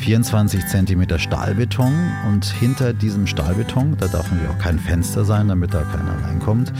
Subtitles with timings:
[0.00, 1.92] 24 Zentimeter Stahlbeton
[2.26, 6.72] und hinter diesem Stahlbeton, da darf natürlich auch kein Fenster sein, damit da keiner reinkommt,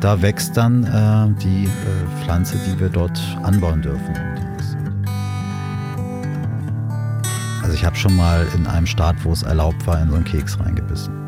[0.00, 4.14] da wächst dann äh, die äh, Pflanze, die wir dort anbauen dürfen.
[7.62, 10.24] Also ich habe schon mal in einem Staat, wo es erlaubt war, in so einen
[10.24, 11.27] Keks reingebissen.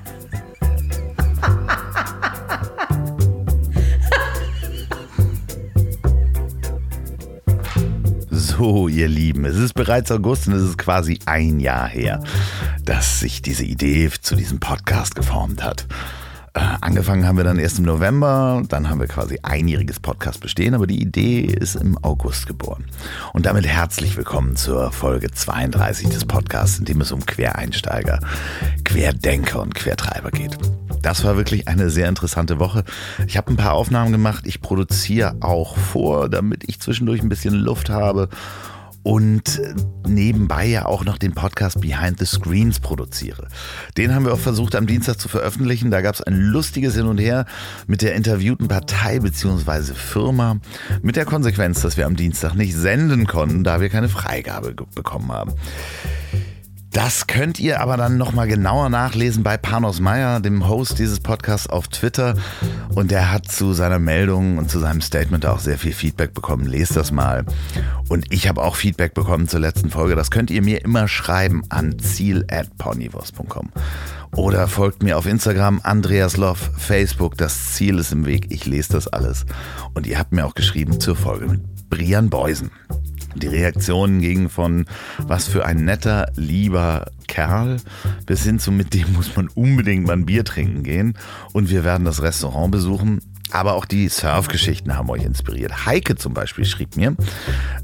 [8.63, 12.21] So, ihr Lieben, es ist bereits August und es ist quasi ein Jahr her,
[12.85, 15.87] dass sich diese Idee zu diesem Podcast geformt hat.
[16.53, 20.75] Äh, angefangen haben wir dann erst im November, dann haben wir quasi einjähriges Podcast bestehen,
[20.75, 22.85] aber die Idee ist im August geboren.
[23.33, 28.19] Und damit herzlich willkommen zur Folge 32 des Podcasts, in dem es um Quereinsteiger,
[28.83, 30.55] Querdenker und Quertreiber geht.
[31.01, 32.83] Das war wirklich eine sehr interessante Woche.
[33.27, 34.45] Ich habe ein paar Aufnahmen gemacht.
[34.45, 38.29] Ich produziere auch vor, damit ich zwischendurch ein bisschen Luft habe
[39.03, 39.59] und
[40.07, 43.47] nebenbei ja auch noch den Podcast Behind the Screens produziere.
[43.97, 45.91] Den haben wir auch versucht am Dienstag zu veröffentlichen.
[45.91, 47.45] Da gab es ein lustiges Hin und Her
[47.87, 49.93] mit der interviewten Partei bzw.
[49.93, 50.57] Firma
[51.01, 55.31] mit der Konsequenz, dass wir am Dienstag nicht senden konnten, da wir keine Freigabe bekommen
[55.31, 55.53] haben.
[56.91, 61.67] Das könnt ihr aber dann nochmal genauer nachlesen bei Panos Meyer, dem Host dieses Podcasts
[61.67, 62.35] auf Twitter.
[62.93, 66.65] Und der hat zu seiner Meldung und zu seinem Statement auch sehr viel Feedback bekommen.
[66.65, 67.45] Lest das mal.
[68.09, 70.15] Und ich habe auch Feedback bekommen zur letzten Folge.
[70.15, 73.69] Das könnt ihr mir immer schreiben an ziel.ponywurst.com.
[74.35, 77.37] Oder folgt mir auf Instagram, Andreas Love, Facebook.
[77.37, 78.47] Das Ziel ist im Weg.
[78.49, 79.45] Ich lese das alles.
[79.93, 82.69] Und ihr habt mir auch geschrieben zur Folge mit Brian Beusen.
[83.35, 84.85] Die Reaktionen gingen von
[85.17, 87.77] was für ein netter, lieber Kerl
[88.25, 91.17] bis hin zu mit dem muss man unbedingt mal ein Bier trinken gehen
[91.53, 93.19] und wir werden das Restaurant besuchen.
[93.53, 95.85] Aber auch die Surfgeschichten haben euch inspiriert.
[95.85, 97.15] Heike zum Beispiel schrieb mir,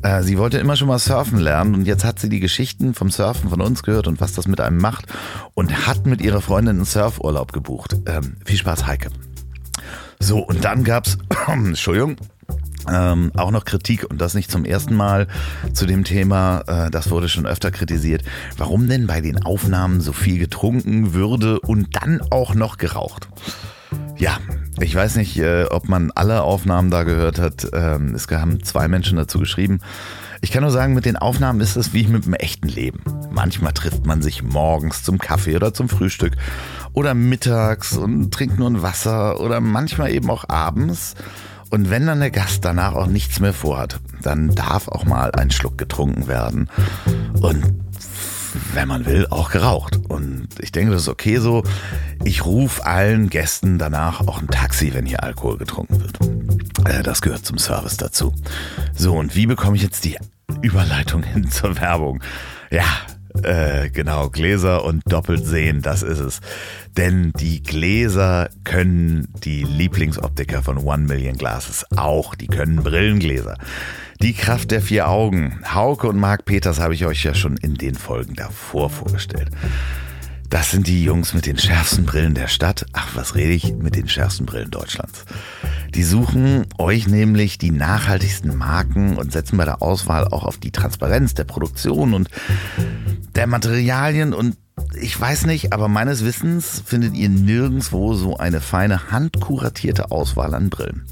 [0.01, 3.09] äh, sie wollte immer schon mal surfen lernen und jetzt hat sie die Geschichten vom
[3.09, 5.07] Surfen von uns gehört und was das mit einem macht
[5.55, 7.97] und hat mit ihrer Freundin einen Surfurlaub gebucht.
[8.05, 9.09] Ähm, viel Spaß, Heike.
[10.19, 12.15] So, und dann gab's, Entschuldigung,
[12.91, 15.27] ähm, auch noch Kritik und das nicht zum ersten Mal
[15.73, 18.23] zu dem Thema, äh, das wurde schon öfter kritisiert.
[18.57, 23.27] Warum denn bei den Aufnahmen so viel getrunken würde und dann auch noch geraucht?
[24.17, 24.39] Ja,
[24.79, 27.67] ich weiß nicht, äh, ob man alle Aufnahmen da gehört hat.
[27.73, 29.79] Ähm, es haben zwei Menschen dazu geschrieben.
[30.41, 33.01] Ich kann nur sagen, mit den Aufnahmen ist es wie mit dem echten Leben.
[33.31, 36.33] Manchmal trifft man sich morgens zum Kaffee oder zum Frühstück
[36.93, 41.15] oder mittags und trinkt nur ein Wasser oder manchmal eben auch abends.
[41.69, 45.51] Und wenn dann der Gast danach auch nichts mehr vorhat, dann darf auch mal ein
[45.51, 46.69] Schluck getrunken werden.
[47.41, 47.73] Und
[48.73, 49.99] wenn man will, auch geraucht.
[50.07, 51.63] Und ich denke, das ist okay so.
[52.23, 56.19] Ich rufe allen Gästen danach auch ein Taxi, wenn hier Alkohol getrunken wird.
[56.87, 58.33] Äh, das gehört zum Service dazu.
[58.95, 60.17] So, und wie bekomme ich jetzt die
[60.61, 62.23] Überleitung hin zur Werbung?
[62.71, 62.85] Ja,
[63.43, 66.39] äh, genau, Gläser und doppelt sehen, das ist es.
[66.95, 72.35] Denn die Gläser können die Lieblingsoptiker von One Million Glasses auch.
[72.35, 73.57] Die können Brillengläser.
[74.21, 75.59] Die Kraft der vier Augen.
[75.73, 79.49] Hauke und Marc Peters habe ich euch ja schon in den Folgen davor vorgestellt.
[80.49, 82.85] Das sind die Jungs mit den schärfsten Brillen der Stadt.
[82.93, 83.73] Ach, was rede ich?
[83.73, 85.25] Mit den schärfsten Brillen Deutschlands.
[85.93, 90.71] Die suchen euch nämlich die nachhaltigsten Marken und setzen bei der Auswahl auch auf die
[90.71, 92.29] Transparenz der Produktion und
[93.35, 94.55] der Materialien und
[94.99, 100.69] ich weiß nicht, aber meines Wissens findet ihr nirgendwo so eine feine handkuratierte Auswahl an
[100.69, 101.05] Brillen.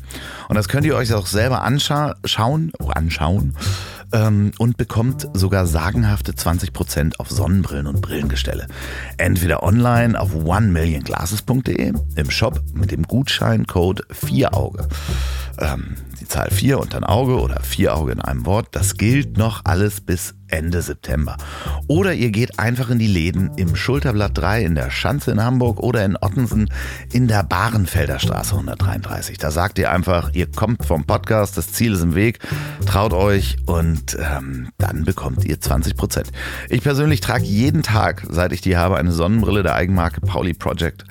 [0.48, 3.56] Und das könnt ihr euch auch selber anschauen, anschauen
[4.12, 8.68] ähm, und bekommt sogar sagenhafte 20% auf Sonnenbrillen und Brillengestelle.
[9.18, 14.88] Entweder online auf onemillionglasses.de, im Shop mit dem Gutscheincode 4auge.
[15.60, 19.38] Ähm, die Zahl 4 und dann Auge oder 4 Auge in einem Wort, das gilt
[19.38, 21.38] noch alles bis Ende September.
[21.88, 25.80] Oder ihr geht einfach in die Läden im Schulterblatt 3 in der Schanze in Hamburg
[25.80, 26.70] oder in Ottensen
[27.12, 29.38] in der Bahrenfelder Straße 133.
[29.38, 32.40] Da sagt ihr einfach, ihr kommt vom Podcast, das Ziel ist im Weg,
[32.86, 36.32] traut euch und ähm, dann bekommt ihr 20 Prozent.
[36.70, 41.06] Ich persönlich trage jeden Tag, seit ich die habe, eine Sonnenbrille der Eigenmarke Pauli Project.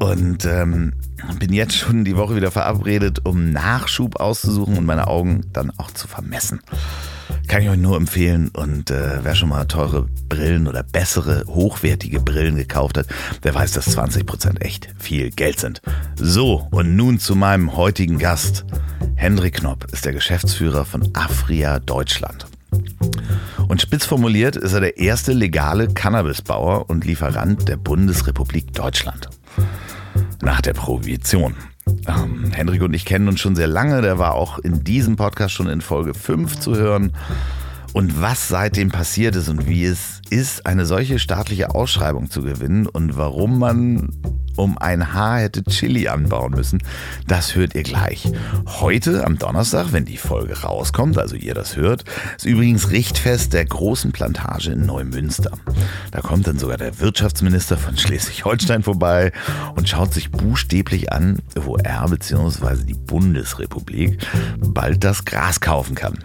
[0.00, 0.92] Und ähm,
[1.38, 5.90] bin jetzt schon die Woche wieder verabredet, um Nachschub auszusuchen und meine Augen dann auch
[5.90, 6.60] zu vermessen.
[7.48, 8.48] Kann ich euch nur empfehlen.
[8.48, 13.06] Und äh, wer schon mal teure Brillen oder bessere, hochwertige Brillen gekauft hat,
[13.44, 15.80] der weiß, dass 20% echt viel Geld sind.
[16.16, 18.64] So, und nun zu meinem heutigen Gast.
[19.14, 22.46] Hendrik Knopp ist der Geschäftsführer von Afria Deutschland.
[23.68, 29.28] Und spitz formuliert ist er der erste legale Cannabisbauer und Lieferant der Bundesrepublik Deutschland.
[30.42, 31.54] Nach der Prohibition.
[32.06, 34.02] Ähm, Hendrik und ich kennen uns schon sehr lange.
[34.02, 37.12] Der war auch in diesem Podcast schon in Folge 5 zu hören.
[37.96, 42.86] Und was seitdem passiert ist und wie es ist, eine solche staatliche Ausschreibung zu gewinnen
[42.86, 44.10] und warum man
[44.56, 46.82] um ein Haar hätte Chili anbauen müssen,
[47.26, 48.30] das hört ihr gleich.
[48.66, 52.04] Heute am Donnerstag, wenn die Folge rauskommt, also ihr das hört,
[52.36, 55.52] ist übrigens Richtfest der großen Plantage in Neumünster.
[56.10, 59.32] Da kommt dann sogar der Wirtschaftsminister von Schleswig-Holstein vorbei
[59.74, 62.84] und schaut sich buchstäblich an, wo er bzw.
[62.84, 64.18] die Bundesrepublik
[64.58, 66.18] bald das Gras kaufen kann.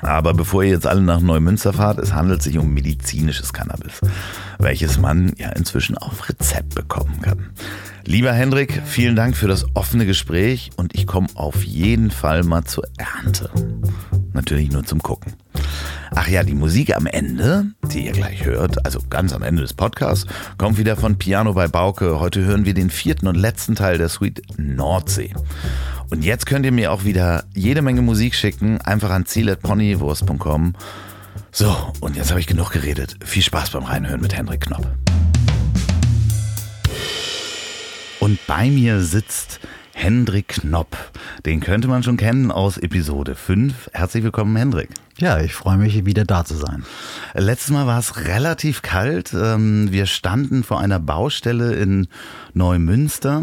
[0.00, 4.00] Aber bevor ihr jetzt alle nach Neumünster fahrt, es handelt sich um medizinisches Cannabis,
[4.58, 7.50] welches man ja inzwischen auf Rezept bekommen kann.
[8.04, 12.64] Lieber Hendrik, vielen Dank für das offene Gespräch und ich komme auf jeden Fall mal
[12.64, 13.50] zur Ernte.
[14.32, 15.34] Natürlich nur zum Gucken.
[16.14, 19.74] Ach ja, die Musik am Ende, die ihr gleich hört, also ganz am Ende des
[19.74, 22.18] Podcasts, kommt wieder von Piano bei Bauke.
[22.18, 25.34] Heute hören wir den vierten und letzten Teil der Suite Nordsee.
[26.10, 30.74] Und jetzt könnt ihr mir auch wieder jede Menge Musik schicken, einfach an ziel.ponywurst.com.
[31.52, 33.16] So, und jetzt habe ich genug geredet.
[33.24, 34.86] Viel Spaß beim Reinhören mit Hendrik Knopp.
[38.20, 39.60] Und bei mir sitzt
[39.92, 40.96] Hendrik Knopp.
[41.44, 43.90] Den könnte man schon kennen aus Episode 5.
[43.92, 44.88] Herzlich willkommen, Hendrik.
[45.18, 46.84] Ja, ich freue mich, wieder da zu sein.
[47.34, 49.34] Letztes Mal war es relativ kalt.
[49.34, 52.08] Ähm, wir standen vor einer Baustelle in
[52.54, 53.42] Neumünster.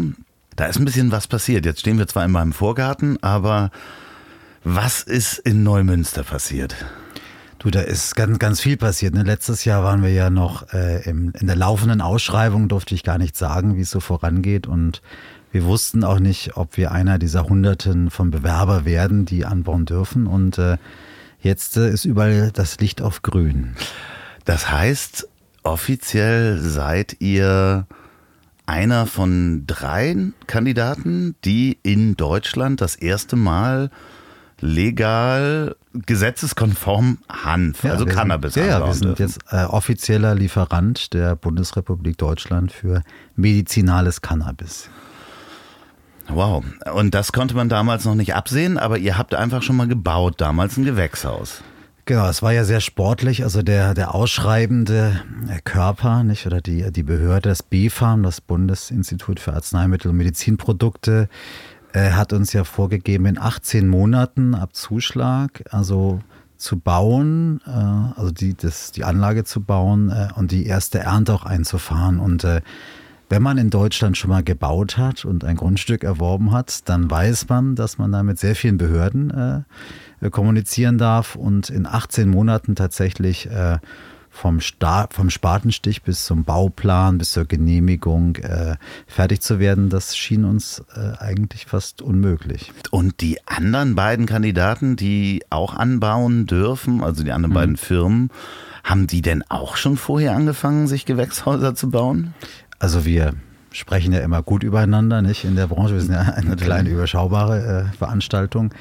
[0.56, 1.66] Da ist ein bisschen was passiert.
[1.66, 3.70] Jetzt stehen wir zwar in meinem Vorgarten, aber
[4.64, 6.74] was ist in Neumünster passiert?
[7.58, 9.14] Du, da ist ganz, ganz viel passiert.
[9.14, 9.22] Ne?
[9.22, 13.18] Letztes Jahr waren wir ja noch äh, im, in der laufenden Ausschreibung, durfte ich gar
[13.18, 14.66] nicht sagen, wie es so vorangeht.
[14.66, 15.02] Und
[15.52, 20.26] wir wussten auch nicht, ob wir einer dieser Hunderten von Bewerber werden, die anbauen dürfen.
[20.26, 20.78] Und äh,
[21.40, 23.74] jetzt äh, ist überall das Licht auf grün.
[24.46, 25.28] Das heißt,
[25.62, 27.86] offiziell seid ihr
[28.66, 30.16] einer von drei
[30.46, 33.90] Kandidaten, die in Deutschland das erste Mal
[34.60, 41.36] legal gesetzeskonform Hanf, ja, also Cannabis sind, Ja, wir sind jetzt äh, offizieller Lieferant der
[41.36, 43.02] Bundesrepublik Deutschland für
[43.34, 44.90] medizinales Cannabis.
[46.28, 46.64] Wow.
[46.92, 50.40] Und das konnte man damals noch nicht absehen, aber ihr habt einfach schon mal gebaut,
[50.40, 51.62] damals ein Gewächshaus.
[52.08, 53.42] Genau, es war ja sehr sportlich.
[53.42, 55.22] Also der, der ausschreibende
[55.64, 61.28] Körper, nicht, oder die, die Behörde, das BfArM, das Bundesinstitut für Arzneimittel und Medizinprodukte,
[61.92, 66.20] äh, hat uns ja vorgegeben, in 18 Monaten ab Zuschlag, also
[66.56, 71.34] zu bauen, äh, also die, das, die Anlage zu bauen äh, und die erste Ernte
[71.34, 72.20] auch einzufahren.
[72.20, 72.60] Und äh,
[73.28, 77.48] wenn man in Deutschland schon mal gebaut hat und ein Grundstück erworben hat, dann weiß
[77.48, 82.28] man, dass man da mit sehr vielen Behörden äh, äh, kommunizieren darf und in 18
[82.28, 83.78] Monaten tatsächlich äh,
[84.30, 88.76] vom, Start, vom Spatenstich bis zum Bauplan, bis zur Genehmigung äh,
[89.06, 92.72] fertig zu werden, das schien uns äh, eigentlich fast unmöglich.
[92.90, 97.54] Und die anderen beiden Kandidaten, die auch anbauen dürfen, also die anderen mhm.
[97.54, 98.30] beiden Firmen,
[98.84, 102.34] haben die denn auch schon vorher angefangen, sich Gewächshäuser zu bauen?
[102.78, 103.34] Also wir
[103.72, 105.94] sprechen ja immer gut übereinander, nicht in der Branche.
[105.94, 108.72] Wir sind ja eine kleine überschaubare äh, Veranstaltung.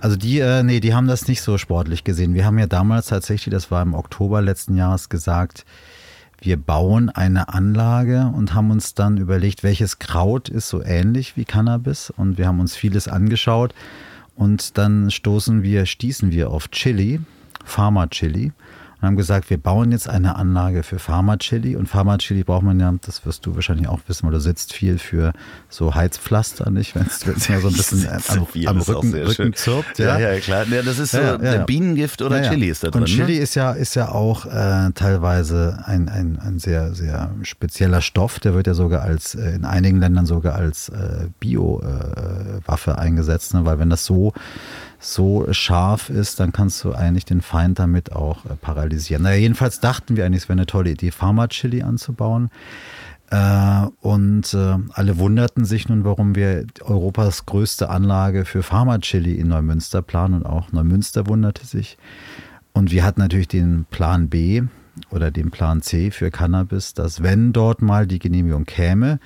[0.00, 2.34] Also die, äh, nee, die haben das nicht so sportlich gesehen.
[2.34, 5.64] Wir haben ja damals tatsächlich, das war im Oktober letzten Jahres, gesagt,
[6.40, 11.44] wir bauen eine Anlage und haben uns dann überlegt, welches Kraut ist so ähnlich wie
[11.44, 13.74] Cannabis und wir haben uns vieles angeschaut
[14.36, 17.20] und dann stoßen wir, stießen wir auf Chili,
[17.62, 18.52] Pharma Chili
[19.00, 21.74] und haben gesagt, wir bauen jetzt eine Anlage für Pharma-Chili.
[21.74, 24.98] Und Pharma-Chili braucht man ja, das wirst du wahrscheinlich auch wissen, weil du sitzt viel
[24.98, 25.32] für
[25.70, 26.94] so Heizpflaster, nicht?
[26.94, 29.98] Wenn es ja so ein bisschen am, am Rücken, Rücken zirpt.
[29.98, 30.18] Ja.
[30.18, 30.66] ja, ja, klar.
[30.68, 33.02] Ja, das ist so ja, ja, Bienengift oder Chili ist da drin.
[33.02, 33.38] Und Chili ne?
[33.38, 38.38] ist ja, ist ja auch äh, teilweise ein, ein, ein sehr, sehr spezieller Stoff.
[38.38, 43.54] Der wird ja sogar als, äh, in einigen Ländern sogar als äh, Bio-Waffe äh, eingesetzt,
[43.54, 43.64] ne?
[43.64, 44.34] weil wenn das so
[45.00, 49.22] so scharf ist, dann kannst du eigentlich den Feind damit auch äh, paralysieren.
[49.22, 52.50] Naja, jedenfalls dachten wir eigentlich, es wäre eine tolle Idee, Pharma-Chili anzubauen.
[53.30, 59.48] Äh, und äh, alle wunderten sich nun, warum wir Europas größte Anlage für Pharma-Chili in
[59.48, 61.96] Neumünster planen und auch Neumünster wunderte sich.
[62.72, 64.62] Und wir hatten natürlich den Plan B
[65.10, 69.18] oder den Plan C für Cannabis, dass wenn dort mal die Genehmigung käme,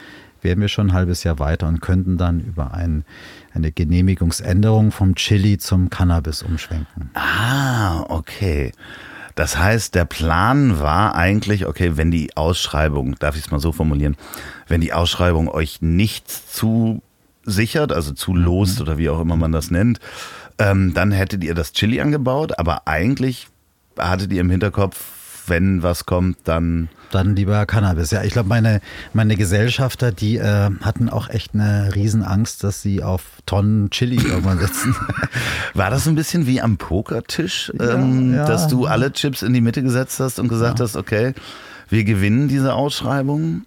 [0.45, 3.05] wären wir schon ein halbes Jahr weiter und könnten dann über ein,
[3.53, 7.11] eine Genehmigungsänderung vom Chili zum Cannabis umschwenken.
[7.15, 8.73] Ah, okay.
[9.35, 13.73] Das heißt, der Plan war eigentlich, okay, wenn die Ausschreibung, darf ich es mal so
[13.73, 14.17] formulieren,
[14.69, 18.83] wenn die Ausschreibung euch nichts zusichert, also zulost mhm.
[18.83, 19.99] oder wie auch immer man das nennt,
[20.59, 23.49] ähm, dann hättet ihr das Chili angebaut, aber eigentlich
[23.99, 26.89] hattet ihr im Hinterkopf, wenn was kommt, dann.
[27.15, 28.11] Dann lieber Cannabis.
[28.11, 28.81] Ja, ich glaube, meine,
[29.13, 34.59] meine Gesellschafter, die äh, hatten auch echt eine Riesenangst, dass sie auf Tonnen Chili irgendwann
[34.59, 34.97] sitzen.
[35.75, 38.47] War das ein bisschen wie am Pokertisch, ähm, ja, ja.
[38.47, 40.85] dass du alle Chips in die Mitte gesetzt hast und gesagt ja.
[40.87, 41.35] hast, okay,
[41.89, 43.63] wir gewinnen diese Ausschreibung?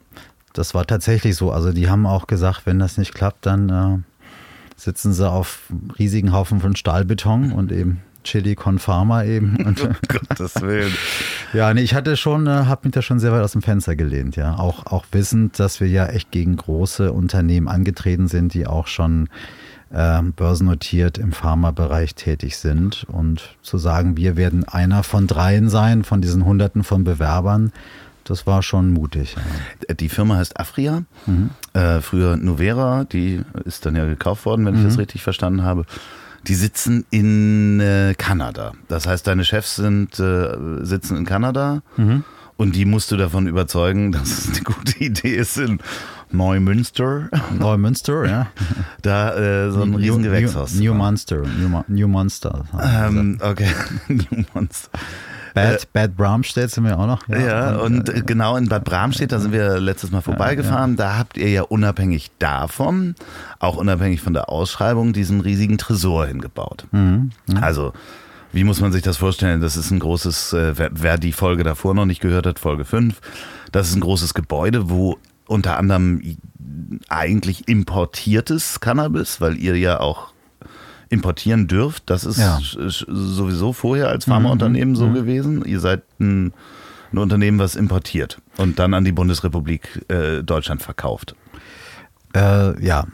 [0.52, 1.54] Das war tatsächlich so.
[1.54, 3.98] Also die haben auch gesagt, wenn das nicht klappt, dann äh,
[4.76, 9.56] sitzen sie auf riesigen Haufen von Stahlbeton und eben Chili con Farma eben.
[9.66, 10.94] Und, um Gottes Willen.
[11.54, 13.96] ja, nee, ich hatte schon, äh, habe mich da schon sehr weit aus dem Fenster
[13.96, 14.58] gelehnt, ja.
[14.58, 19.30] Auch, auch wissend, dass wir ja echt gegen große Unternehmen angetreten sind, die auch schon
[19.92, 23.06] äh, börsennotiert im Pharmabereich tätig sind.
[23.10, 27.72] Und zu sagen, wir werden einer von dreien sein, von diesen Hunderten von Bewerbern,
[28.28, 29.36] das war schon mutig.
[29.88, 29.94] Ja.
[29.94, 31.52] Die Firma heißt Afria, mhm.
[31.74, 34.82] äh, früher Nuvera, die ist dann ja gekauft worden, wenn mhm.
[34.82, 35.86] ich das richtig verstanden habe.
[36.46, 38.74] Die sitzen in äh, Kanada.
[38.88, 42.24] Das heißt, deine Chefs sind, äh, sitzen in Kanada mhm.
[42.56, 45.80] und die musst du davon überzeugen, dass es eine gute Idee ist, in
[46.32, 47.30] Neumünster.
[47.58, 48.48] Neumünster, ja.
[49.02, 50.76] Da äh, so ein New, riesen Gewächshaus.
[50.76, 51.44] New, New Monster.
[51.88, 52.66] New, Monster.
[52.82, 53.72] Ähm, okay,
[54.08, 54.90] New Monster.
[55.58, 57.28] Bad, Bad Bramstedt sind wir auch noch.
[57.28, 60.98] Ja, ja und, und äh, genau in Bad Bramstedt, da sind wir letztes Mal vorbeigefahren.
[60.98, 61.12] Ja, ja.
[61.12, 63.16] Da habt ihr ja unabhängig davon,
[63.60, 66.86] auch unabhängig von der Ausschreibung, diesen riesigen Tresor hingebaut.
[66.92, 67.32] Mhm.
[67.48, 67.58] Mhm.
[67.62, 67.94] Also,
[68.52, 69.62] wie muss man sich das vorstellen?
[69.62, 72.86] Das ist ein großes, äh, wer, wer die Folge davor noch nicht gehört hat, Folge
[72.86, 73.20] 5,
[73.72, 76.22] das ist ein großes Gebäude, wo unter anderem
[77.10, 80.34] eigentlich importiertes Cannabis, weil ihr ja auch
[81.10, 82.10] importieren dürft.
[82.10, 82.60] Das ist ja.
[82.62, 84.96] sowieso vorher als Pharmaunternehmen mhm.
[84.96, 85.14] so mhm.
[85.14, 85.66] gewesen.
[85.66, 86.54] Ihr seid ein,
[87.12, 91.36] ein, Unternehmen, was importiert und dann an die Bundesrepublik äh, Deutschland verkauft.
[92.36, 93.06] Äh, ja,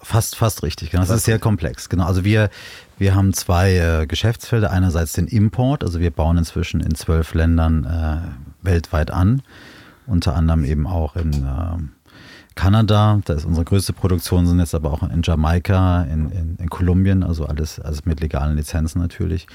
[0.00, 0.90] fast, fast richtig.
[0.90, 1.02] Genau.
[1.02, 1.88] Das ist sehr komplex.
[1.88, 2.06] Genau.
[2.06, 2.48] Also wir,
[2.96, 4.70] wir haben zwei äh, Geschäftsfelder.
[4.70, 5.82] Einerseits den Import.
[5.82, 9.42] Also wir bauen inzwischen in zwölf Ländern äh, weltweit an.
[10.06, 12.01] Unter anderem eben auch in äh,
[12.54, 16.70] Kanada, da ist unsere größte Produktion, sind jetzt aber auch in Jamaika, in, in, in
[16.70, 19.46] Kolumbien, also alles, alles mit legalen Lizenzen natürlich,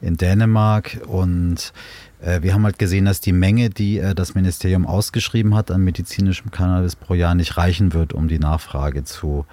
[0.00, 1.72] in Dänemark und
[2.20, 5.82] äh, wir haben halt gesehen, dass die Menge, die äh, das Ministerium ausgeschrieben hat an
[5.82, 9.46] medizinischem Cannabis pro Jahr nicht reichen wird, um die Nachfrage zu,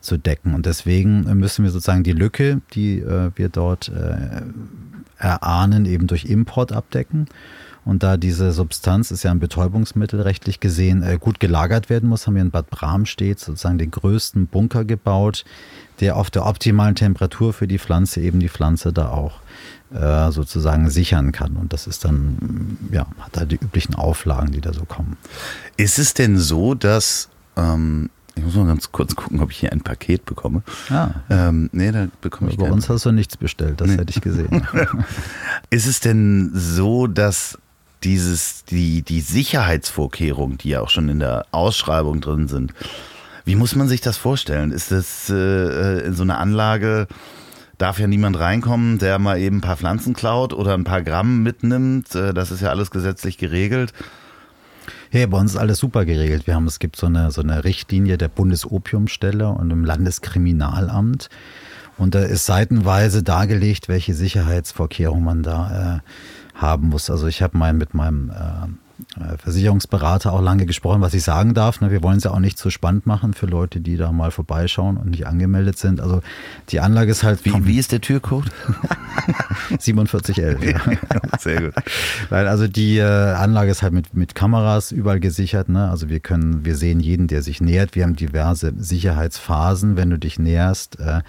[0.00, 0.54] zu decken.
[0.54, 4.42] Und deswegen müssen wir sozusagen die Lücke, die äh, wir dort äh,
[5.18, 7.26] erahnen, eben durch Import abdecken.
[7.90, 12.24] Und da diese Substanz ist ja ein Betäubungsmittel rechtlich gesehen äh, gut gelagert werden muss,
[12.24, 15.44] haben wir in Bad Bramstedt sozusagen den größten Bunker gebaut,
[15.98, 19.40] der auf der optimalen Temperatur für die Pflanze eben die Pflanze da auch
[19.92, 21.56] äh, sozusagen sichern kann.
[21.56, 25.16] Und das ist dann, ja, hat da die üblichen Auflagen, die da so kommen.
[25.76, 29.72] Ist es denn so, dass ähm ich muss mal ganz kurz gucken, ob ich hier
[29.72, 30.62] ein Paket bekomme.
[30.88, 31.22] Ja.
[31.28, 31.48] Ah.
[31.48, 33.96] Ähm, nee, da bekomme ich Bei uns hast du nichts bestellt, das nee.
[33.96, 34.64] hätte ich gesehen.
[35.70, 37.58] ist es denn so, dass
[38.04, 42.72] dieses, die, die Sicherheitsvorkehrungen, die ja auch schon in der Ausschreibung drin sind,
[43.44, 44.70] wie muss man sich das vorstellen?
[44.70, 47.08] Ist das äh, in so einer Anlage,
[47.78, 51.42] darf ja niemand reinkommen, der mal eben ein paar Pflanzen klaut oder ein paar Gramm
[51.42, 52.14] mitnimmt?
[52.14, 53.92] Äh, das ist ja alles gesetzlich geregelt.
[55.10, 56.46] Ja, bei uns ist alles super geregelt.
[56.46, 61.28] Wir haben, es gibt so eine, so eine Richtlinie der Bundesopiumstelle und im Landeskriminalamt.
[61.98, 66.00] Und da ist seitenweise dargelegt, welche Sicherheitsvorkehrungen man da äh,
[66.60, 67.10] haben muss.
[67.10, 68.68] Also ich habe mal mit meinem äh,
[69.18, 71.80] äh, Versicherungsberater auch lange gesprochen, was ich sagen darf.
[71.80, 71.90] Ne?
[71.90, 74.96] Wir wollen es ja auch nicht zu spannend machen für Leute, die da mal vorbeischauen
[74.96, 76.00] und nicht angemeldet sind.
[76.00, 76.20] Also
[76.68, 77.44] die Anlage ist halt.
[77.44, 78.50] Wie, wie ist der Türcode?
[79.80, 80.60] 4711.
[80.70, 81.38] Ja.
[81.38, 81.74] Sehr gut.
[82.28, 85.68] Weil also die äh, Anlage ist halt mit, mit Kameras überall gesichert.
[85.68, 85.90] Ne?
[85.90, 87.94] Also wir können, wir sehen jeden, der sich nähert.
[87.94, 91.00] Wir haben diverse Sicherheitsphasen, wenn du dich näherst.
[91.00, 91.20] Äh,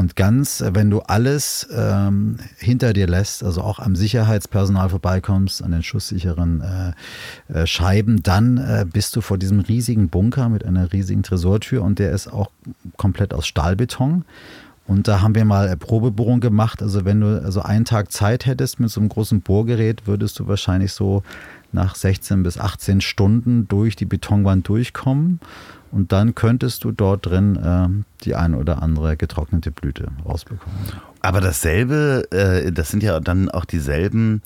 [0.00, 5.72] und ganz, wenn du alles ähm, hinter dir lässt, also auch am Sicherheitspersonal vorbeikommst, an
[5.72, 10.90] den schusssicheren äh, äh, Scheiben, dann äh, bist du vor diesem riesigen Bunker mit einer
[10.94, 12.50] riesigen Tresortür und der ist auch
[12.96, 14.24] komplett aus Stahlbeton.
[14.86, 16.80] Und da haben wir mal Probebohrung gemacht.
[16.80, 20.48] Also wenn du also einen Tag Zeit hättest mit so einem großen Bohrgerät, würdest du
[20.48, 21.22] wahrscheinlich so
[21.72, 25.40] nach 16 bis 18 Stunden durch die Betonwand durchkommen.
[25.90, 30.76] Und dann könntest du dort drin äh, die ein oder andere getrocknete Blüte rausbekommen.
[31.20, 34.42] Aber dasselbe, äh, das sind ja dann auch dieselben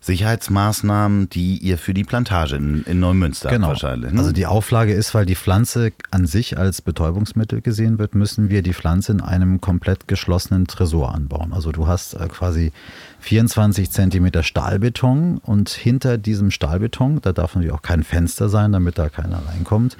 [0.00, 3.68] Sicherheitsmaßnahmen, die ihr für die Plantage in, in Neumünster genau.
[3.68, 4.12] habt wahrscheinlich.
[4.12, 4.20] Ne?
[4.20, 8.62] Also die Auflage ist, weil die Pflanze an sich als Betäubungsmittel gesehen wird, müssen wir
[8.62, 11.52] die Pflanze in einem komplett geschlossenen Tresor anbauen.
[11.52, 12.72] Also du hast äh, quasi
[13.20, 18.98] 24 Zentimeter Stahlbeton und hinter diesem Stahlbeton, da darf natürlich auch kein Fenster sein, damit
[18.98, 19.96] da keiner reinkommt,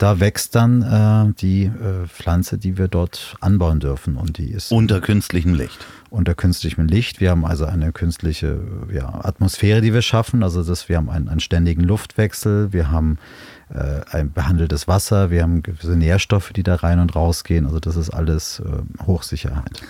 [0.00, 4.16] da wächst dann äh, die äh, Pflanze, die wir dort anbauen dürfen.
[4.16, 5.78] Und die ist unter künstlichem Licht.
[6.08, 7.20] Unter künstlichem Licht.
[7.20, 10.42] Wir haben also eine künstliche ja, Atmosphäre, die wir schaffen.
[10.42, 13.18] Also das, wir haben einen, einen ständigen Luftwechsel, wir haben
[13.68, 17.66] äh, ein behandeltes Wasser, wir haben gewisse Nährstoffe, die da rein und rausgehen.
[17.66, 19.82] Also das ist alles äh, Hochsicherheit.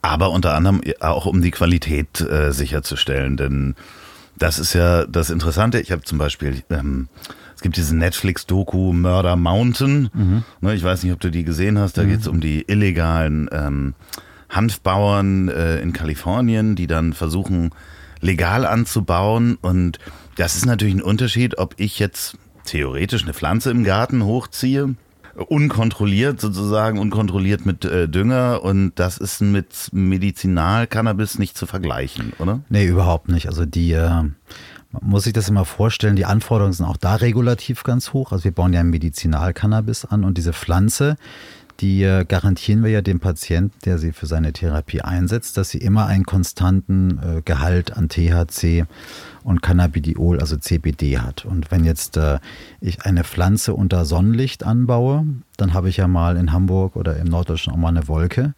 [0.00, 3.74] Aber unter anderem auch um die Qualität äh, sicherzustellen, denn
[4.38, 5.78] das ist ja das Interessante.
[5.78, 7.08] Ich habe zum Beispiel ähm,
[7.62, 10.10] es gibt diese Netflix-Doku Murder Mountain.
[10.12, 10.42] Mhm.
[10.60, 11.96] Ne, ich weiß nicht, ob du die gesehen hast.
[11.96, 12.08] Da mhm.
[12.08, 13.94] geht es um die illegalen ähm,
[14.50, 17.70] Hanfbauern äh, in Kalifornien, die dann versuchen,
[18.20, 19.58] legal anzubauen.
[19.62, 20.00] Und
[20.34, 24.96] das ist natürlich ein Unterschied, ob ich jetzt theoretisch eine Pflanze im Garten hochziehe
[25.34, 32.60] unkontrolliert sozusagen, unkontrolliert mit äh, Dünger und das ist mit Medizinal-Cannabis nicht zu vergleichen, oder?
[32.68, 33.46] Nee, überhaupt nicht.
[33.46, 34.24] Also die, äh,
[34.92, 38.32] man muss sich das immer vorstellen, die Anforderungen sind auch da regulativ ganz hoch.
[38.32, 41.16] Also wir bauen ja Medizinalcannabis an und diese Pflanze,
[41.80, 45.78] die äh, garantieren wir ja dem Patienten, der sie für seine Therapie einsetzt, dass sie
[45.78, 48.84] immer einen konstanten äh, Gehalt an THC
[49.42, 51.44] und Cannabidiol, also CBD hat.
[51.44, 52.38] Und wenn jetzt äh,
[52.80, 57.26] ich eine Pflanze unter Sonnenlicht anbaue, dann habe ich ja mal in Hamburg oder im
[57.26, 58.54] Norddeutschen auch mal eine Wolke.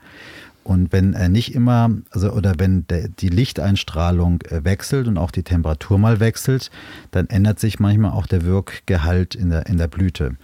[0.64, 5.30] Und wenn er nicht immer, also oder wenn der, die Lichteinstrahlung äh, wechselt und auch
[5.30, 6.70] die Temperatur mal wechselt,
[7.10, 10.36] dann ändert sich manchmal auch der Wirkgehalt in der, in der Blüte.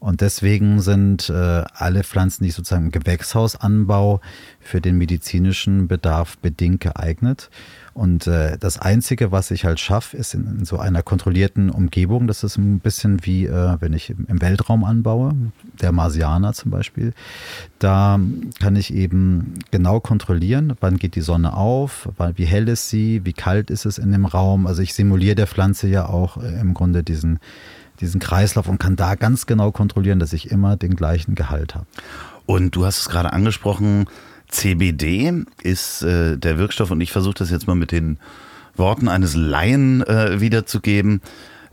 [0.00, 4.20] Und deswegen sind äh, alle Pflanzen, die sozusagen im Gewächshaus anbaue,
[4.60, 7.50] für den medizinischen Bedarf bedingt geeignet.
[7.94, 12.26] Und äh, das Einzige, was ich halt schaffe, ist in, in, so einer kontrollierten Umgebung.
[12.26, 15.34] Das ist ein bisschen wie, äh, wenn ich im Weltraum anbaue,
[15.80, 17.12] der Marsianer zum Beispiel.
[17.78, 18.20] Da
[18.60, 23.24] kann ich eben genau kontrollieren, wann geht die Sonne auf, wann, wie hell ist sie,
[23.24, 24.66] wie kalt ist es in dem Raum.
[24.66, 27.38] Also ich simuliere der Pflanze ja auch äh, im Grunde diesen,
[28.00, 31.86] diesen Kreislauf und kann da ganz genau kontrollieren, dass ich immer den gleichen Gehalt habe.
[32.46, 34.06] Und du hast es gerade angesprochen,
[34.48, 38.18] CBD ist äh, der Wirkstoff und ich versuche das jetzt mal mit den
[38.76, 41.20] Worten eines Laien äh, wiederzugeben.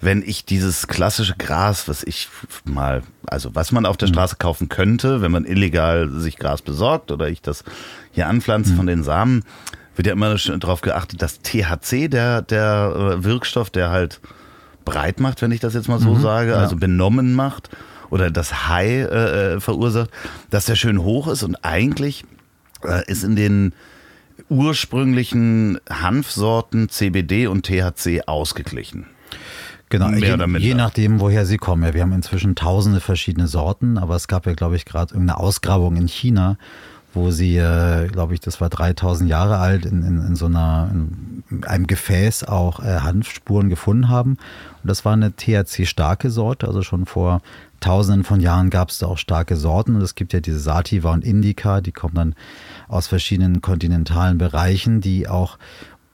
[0.01, 2.27] Wenn ich dieses klassische Gras, was ich
[2.65, 4.13] mal, also was man auf der mhm.
[4.13, 7.63] Straße kaufen könnte, wenn man illegal sich Gras besorgt oder ich das
[8.11, 8.77] hier anpflanze mhm.
[8.77, 9.43] von den Samen,
[9.95, 14.19] wird ja immer darauf geachtet, dass THC, der, der äh, Wirkstoff, der halt
[14.83, 16.57] breit macht, wenn ich das jetzt mal so mhm, sage, ja.
[16.57, 17.69] also benommen macht
[18.09, 20.09] oder das High äh, äh, verursacht,
[20.49, 22.25] dass der schön hoch ist und eigentlich
[23.07, 23.73] ist in den
[24.49, 29.07] ursprünglichen Hanfsorten CBD und THC ausgeglichen.
[29.89, 31.83] Genau, je, je, nachdem, woher sie kommen.
[31.83, 35.39] Ja, wir haben inzwischen tausende verschiedene Sorten, aber es gab ja, glaube ich, gerade irgendeine
[35.39, 36.57] Ausgrabung in China,
[37.13, 40.89] wo sie, äh, glaube ich, das war 3000 Jahre alt, in, in, in so einer,
[40.91, 44.37] in einem Gefäß auch äh, Hanfspuren gefunden haben.
[44.83, 47.41] Und das war eine THC-starke Sorte, also schon vor
[47.79, 49.95] Tausenden von Jahren gab es da auch starke Sorten.
[49.95, 52.35] Und es gibt ja diese Sativa und Indica, die kommen dann
[52.87, 55.57] aus verschiedenen kontinentalen Bereichen, die auch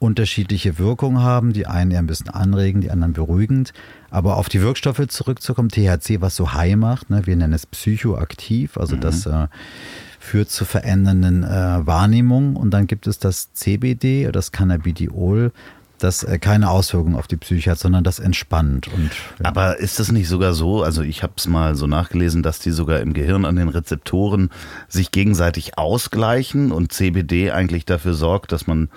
[0.01, 1.53] unterschiedliche Wirkungen haben.
[1.53, 3.71] Die einen eher ein bisschen anregend, die anderen beruhigend.
[4.09, 8.77] Aber auf die Wirkstoffe zurückzukommen, THC, was so high macht, ne, wir nennen es psychoaktiv,
[8.77, 9.01] also mhm.
[9.01, 9.47] das äh,
[10.19, 12.55] führt zu verändernden äh, Wahrnehmungen.
[12.55, 15.51] Und dann gibt es das CBD, das Cannabidiol,
[16.03, 18.87] das äh, keine Auswirkungen auf die Psyche hat, sondern das entspannt.
[18.87, 19.45] Und, ja.
[19.45, 22.71] Aber ist das nicht sogar so, also ich habe es mal so nachgelesen, dass die
[22.71, 24.49] sogar im Gehirn an den Rezeptoren
[24.87, 28.89] sich gegenseitig ausgleichen und CBD eigentlich dafür sorgt, dass man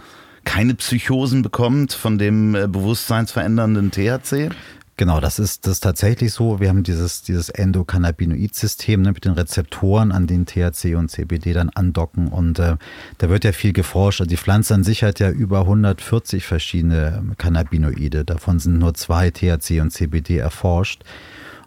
[0.45, 4.51] keine Psychosen bekommt von dem äh, bewusstseinsverändernden THC?
[4.97, 6.61] Genau, das ist, das ist tatsächlich so.
[6.61, 11.69] Wir haben dieses, dieses Endokannabinoid-System ne, mit den Rezeptoren, an denen THC und CBD dann
[11.71, 12.29] andocken.
[12.29, 12.77] Und äh,
[13.19, 14.21] da wird ja viel geforscht.
[14.21, 18.25] Also die Pflanze an sich hat ja über 140 verschiedene ähm, Cannabinoide.
[18.25, 21.03] Davon sind nur zwei THC und CBD erforscht.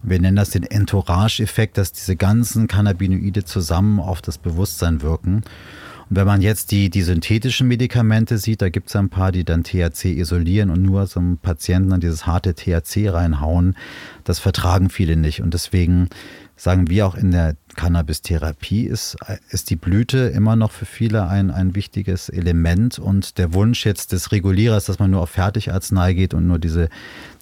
[0.04, 5.44] Wir nennen das den Entourage-Effekt, dass diese ganzen Cannabinoide zusammen auf das Bewusstsein wirken.
[6.10, 9.43] Und wenn man jetzt die, die synthetischen Medikamente sieht, da gibt es ein paar, die
[9.43, 13.76] dann THC isolieren und nur so einem Patienten dann dieses harte THC reinhauen.
[14.24, 15.41] Das vertragen viele nicht.
[15.41, 16.10] Und deswegen
[16.58, 19.15] sagen wir auch in der Cannabis-Therapie ist,
[19.50, 24.12] ist die Blüte immer noch für viele ein, ein wichtiges Element und der Wunsch jetzt
[24.12, 26.89] des Regulierers, dass man nur auf Fertigarznei geht und nur diese,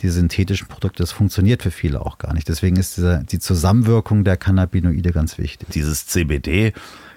[0.02, 2.50] die synthetischen Produkte, das funktioniert für viele auch gar nicht.
[2.50, 5.70] Deswegen ist diese, die Zusammenwirkung der Cannabinoide ganz wichtig.
[5.72, 6.74] Dieses CBD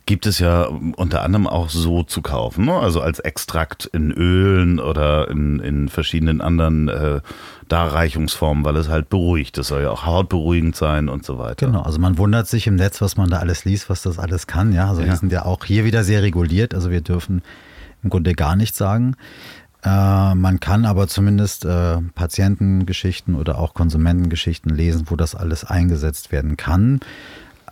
[0.08, 0.62] gibt es ja
[0.96, 2.72] unter anderem auch so zu kaufen, ne?
[2.72, 7.20] also als Extrakt in Ölen oder in, in verschiedenen anderen äh,
[7.68, 9.58] Darreichungsformen, weil es halt beruhigt.
[9.58, 11.66] Das soll ja auch hautberuhigend sein und so weiter.
[11.66, 14.46] Genau, also man wundert sich im Netz, was man da alles liest, was das alles
[14.46, 14.72] kann.
[14.72, 15.08] Ja, also ja.
[15.08, 17.42] wir sind ja auch hier wieder sehr reguliert, also wir dürfen
[18.02, 19.14] im Grunde gar nichts sagen.
[19.84, 26.32] Äh, man kann aber zumindest äh, Patientengeschichten oder auch Konsumentengeschichten lesen, wo das alles eingesetzt
[26.32, 27.00] werden kann.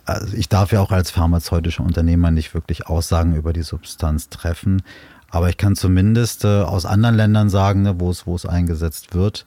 [0.06, 4.82] Also ich darf ja auch als pharmazeutischer Unternehmer nicht wirklich Aussagen über die Substanz treffen,
[5.30, 9.14] aber ich kann zumindest äh, aus anderen Ländern sagen, ne, wo es wo es eingesetzt
[9.14, 9.44] wird.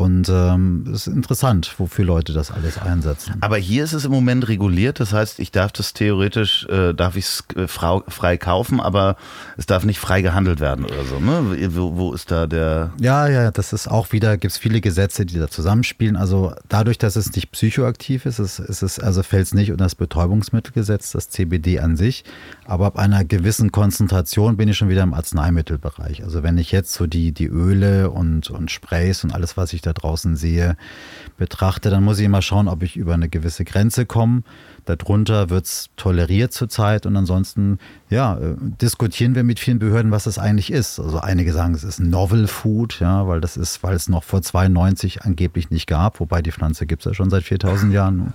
[0.00, 3.34] Und ähm, es ist interessant, wofür Leute das alles einsetzen.
[3.42, 7.16] Aber hier ist es im Moment reguliert, das heißt, ich darf das theoretisch, äh, darf
[7.16, 9.16] ich es äh, frei kaufen, aber
[9.58, 11.20] es darf nicht frei gehandelt werden oder so.
[11.20, 11.74] Ne?
[11.76, 12.94] Wo, wo ist da der...
[12.98, 16.16] Ja, ja, das ist auch wieder, gibt es viele Gesetze, die da zusammenspielen.
[16.16, 19.84] Also dadurch, dass es nicht psychoaktiv ist, ist, ist es, also fällt es nicht unter
[19.84, 22.24] das Betäubungsmittelgesetz, das CBD an sich.
[22.64, 26.24] Aber ab einer gewissen Konzentration bin ich schon wieder im Arzneimittelbereich.
[26.24, 29.82] Also wenn ich jetzt so die, die Öle und, und Sprays und alles, was ich
[29.82, 30.76] da draußen sehe,
[31.36, 34.42] betrachte, dann muss ich immer schauen, ob ich über eine gewisse Grenze komme.
[34.84, 40.26] Darunter wird es toleriert zurzeit und ansonsten ja, äh, diskutieren wir mit vielen Behörden, was
[40.26, 40.98] es eigentlich ist.
[40.98, 44.42] Also einige sagen, es ist Novel Food, ja, weil das ist, weil es noch vor
[44.42, 48.34] 92 angeblich nicht gab, wobei die Pflanze gibt es ja schon seit 4000 Jahren.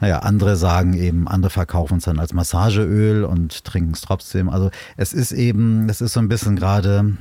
[0.00, 4.48] Naja, andere sagen eben, andere verkaufen es dann als Massageöl und trinken es trotzdem.
[4.48, 7.16] Also es ist eben, es ist so ein bisschen gerade,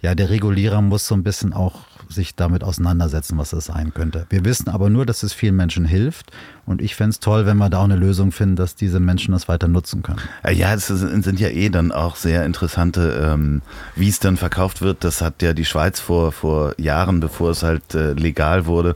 [0.00, 4.26] ja, der Regulierer muss so ein bisschen auch sich damit auseinandersetzen, was das sein könnte.
[4.30, 6.30] Wir wissen aber nur, dass es vielen Menschen hilft.
[6.66, 9.32] Und ich fände es toll, wenn wir da auch eine Lösung finden, dass diese Menschen
[9.32, 10.20] das weiter nutzen können.
[10.52, 13.62] Ja, es sind ja eh dann auch sehr interessante, ähm,
[13.96, 15.04] wie es dann verkauft wird.
[15.04, 18.94] Das hat ja die Schweiz vor, vor Jahren, bevor es halt äh, legal wurde,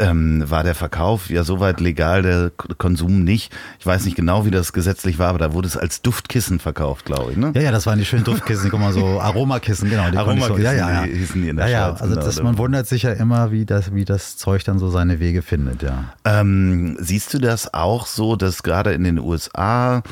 [0.00, 3.52] ähm, war der Verkauf ja soweit legal, der Konsum nicht.
[3.78, 7.04] Ich weiß nicht genau, wie das gesetzlich war, aber da wurde es als Duftkissen verkauft,
[7.04, 7.36] glaube ich.
[7.36, 7.52] Ne?
[7.54, 10.04] Ja, ja, das waren die schönen Duftkissen, guck mal so Aromakissen, genau.
[10.04, 11.02] Aromakissen, so, ja, ja, ja.
[11.02, 13.66] hießen die in der ja, ja, also genau, das, man wundert sich ja immer, wie
[13.66, 16.04] das, wie das Zeug dann so seine Wege findet, ja.
[16.24, 20.02] Ähm, siehst du das auch so, dass gerade in den USA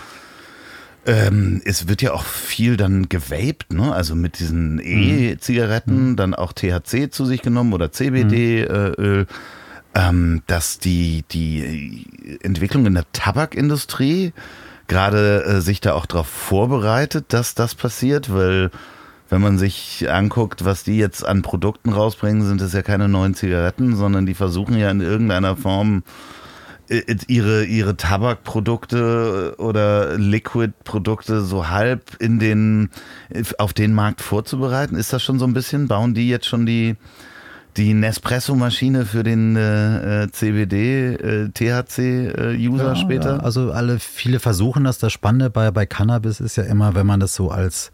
[1.06, 3.94] ähm, es wird ja auch viel dann gewaped, ne?
[3.94, 4.80] Also mit diesen mhm.
[4.82, 6.16] E-Zigaretten, mhm.
[6.16, 9.20] dann auch THC zu sich genommen oder CBD-Öl.
[9.20, 9.22] Mhm.
[9.22, 9.26] Äh,
[9.94, 14.32] ähm, dass die, die Entwicklung in der Tabakindustrie
[14.86, 18.70] gerade äh, sich da auch darauf vorbereitet, dass das passiert, weil
[19.28, 23.34] wenn man sich anguckt, was die jetzt an Produkten rausbringen, sind es ja keine neuen
[23.34, 26.02] Zigaretten, sondern die versuchen ja in irgendeiner Form
[26.88, 32.90] äh, ihre, ihre Tabakprodukte oder Liquid-Produkte so halb in den,
[33.58, 34.96] auf den Markt vorzubereiten.
[34.96, 35.88] Ist das schon so ein bisschen?
[35.88, 36.96] Bauen die jetzt schon die,
[37.76, 43.36] die Nespresso-Maschine für den äh, äh CBD, äh, äh, ja, später?
[43.36, 44.98] Ja, also alle, viele versuchen das.
[44.98, 47.92] Das Spannende bei, bei Cannabis ist ja immer, wenn man das so als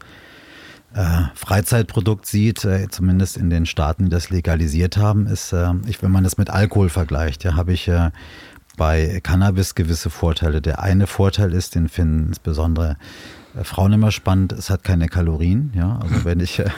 [0.94, 6.02] äh, Freizeitprodukt sieht, äh, zumindest in den Staaten, die das legalisiert haben, ist, äh, ich,
[6.02, 7.90] wenn man das mit Alkohol vergleicht, ja, habe ich
[8.76, 10.60] bei Cannabis gewisse Vorteile.
[10.60, 12.96] Der eine Vorteil ist, den finden insbesondere
[13.62, 16.00] Frauen immer spannend, es hat keine Kalorien, ja.
[16.02, 16.70] Also wenn ich äh,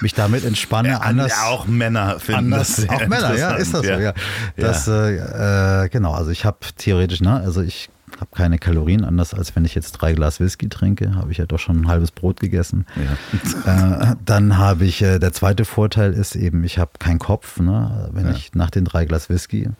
[0.00, 1.32] mich damit entspanne, ja, anders.
[1.44, 3.96] Auch Männer finden anders, das Auch Männer, ja, ist das ja.
[3.96, 4.14] so, ja.
[4.56, 5.06] Das, ja.
[5.06, 9.54] Äh, äh, genau, also ich habe theoretisch, ne, also ich habe keine Kalorien, anders als
[9.54, 12.40] wenn ich jetzt drei Glas Whisky trinke, habe ich ja doch schon ein halbes Brot
[12.40, 12.86] gegessen.
[12.96, 13.16] Ja.
[13.64, 18.10] Äh, dann habe ich, äh, der zweite Vorteil ist eben, ich habe keinen Kopf, ne,
[18.12, 19.70] wenn ich nach den drei Glas Whisky,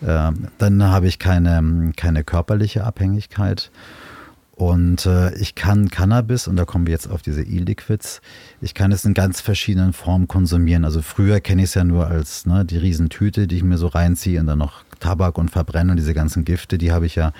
[0.00, 3.70] dann habe ich keine, keine körperliche Abhängigkeit.
[4.58, 8.20] Und äh, ich kann Cannabis, und da kommen wir jetzt auf diese E-Liquids,
[8.60, 10.84] ich kann es in ganz verschiedenen Formen konsumieren.
[10.84, 13.86] Also früher kenne ich es ja nur als ne, die Riesentüte, die ich mir so
[13.86, 17.32] reinziehe und dann noch Tabak und Verbrennen und diese ganzen Gifte, die habe ich ja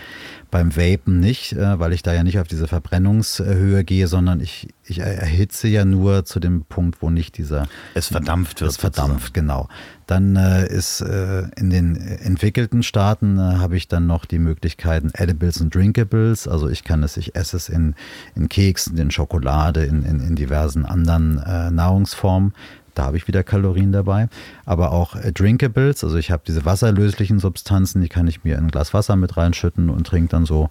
[0.50, 4.68] beim Vapen nicht, äh, weil ich da ja nicht auf diese Verbrennungshöhe gehe, sondern ich,
[4.84, 7.68] ich erhitze ja nur zu dem Punkt, wo nicht dieser...
[7.94, 8.70] Es verdampft wird.
[8.70, 9.68] Es verdampft, genau.
[10.06, 15.10] Dann äh, ist äh, in den entwickelten Staaten äh, habe ich dann noch die Möglichkeiten
[15.12, 16.48] Edibles und Drinkables.
[16.48, 17.94] Also ich kann es, ich esse es in,
[18.34, 21.34] in Keksen, in Schokolade, in, in, in diversen anderen
[21.74, 22.54] Nahrungsformen.
[22.98, 24.28] Da habe ich wieder Kalorien dabei.
[24.64, 28.64] Aber auch äh, Drinkables, also ich habe diese wasserlöslichen Substanzen, die kann ich mir in
[28.64, 30.68] ein Glas Wasser mit reinschütten und trinke dann so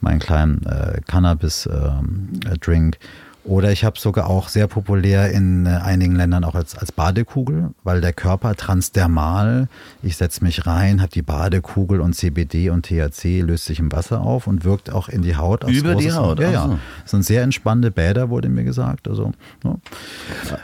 [0.00, 2.94] meinen kleinen äh, Cannabis-Drink.
[2.94, 3.00] Ähm,
[3.46, 7.70] Oder ich habe sogar auch sehr populär in äh, einigen Ländern auch als, als Badekugel,
[7.84, 9.68] weil der Körper transdermal,
[10.02, 14.20] ich setze mich rein, habe die Badekugel und CBD und THC löst sich im Wasser
[14.20, 15.62] auf und wirkt auch in die Haut.
[15.70, 16.40] Über die Haut?
[16.40, 16.78] Ja, ja.
[17.02, 19.06] Das sind sehr entspannende Bäder, wurde mir gesagt.
[19.06, 19.32] Also,
[19.62, 19.76] ja.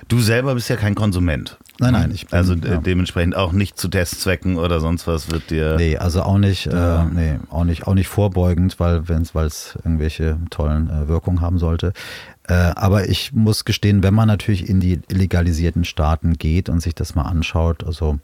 [0.09, 1.59] Du selber bist ja kein Konsument.
[1.79, 2.11] Nein, nein.
[2.12, 2.79] Ich bin, also ja.
[2.79, 5.77] dementsprechend auch nicht zu Testzwecken oder sonst was wird dir.
[5.77, 9.03] Nee, also auch nicht, äh, nee, auch nicht, auch nicht vorbeugend, weil
[9.47, 11.92] es irgendwelche tollen äh, Wirkungen haben sollte.
[12.49, 16.95] Äh, aber ich muss gestehen, wenn man natürlich in die illegalisierten Staaten geht und sich
[16.95, 18.19] das mal anschaut, also,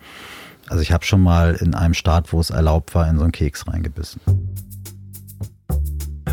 [0.68, 3.32] also ich habe schon mal in einem Staat, wo es erlaubt war, in so einen
[3.32, 4.20] Keks reingebissen.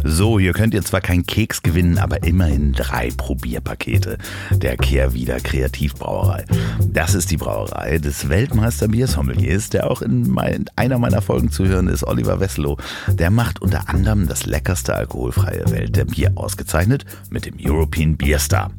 [0.08, 4.20] So, hier könnt ihr zwar keinen Keks gewinnen, aber immerhin drei Probierpakete
[4.52, 6.46] der Kehrwieder Kreativbrauerei.
[6.88, 11.66] Das ist die Brauerei des Weltmeister Biersommeliers, der auch in mein, einer meiner Folgen zu
[11.66, 12.78] hören ist, Oliver Wesslow.
[13.08, 18.38] Der macht unter anderem das leckerste alkoholfreie Welt der Bier ausgezeichnet mit dem European Beer
[18.38, 18.72] Star.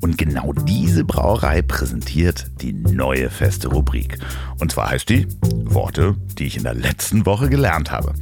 [0.00, 4.18] Und genau diese Brauerei präsentiert die neue feste Rubrik.
[4.60, 5.26] Und zwar heißt die
[5.64, 8.12] Worte, die ich in der letzten Woche gelernt habe.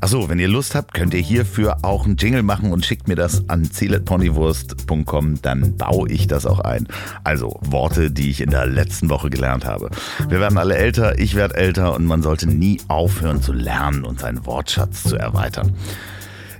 [0.00, 3.14] Achso, wenn ihr Lust habt, könnt ihr hierfür auch einen Jingle machen und schickt mir
[3.14, 6.88] das an zieletponywurst.com, dann baue ich das auch ein.
[7.24, 9.90] Also Worte, die ich in der letzten Woche gelernt habe.
[10.28, 14.20] Wir werden alle älter, ich werde älter und man sollte nie aufhören zu lernen und
[14.20, 15.76] seinen Wortschatz zu erweitern.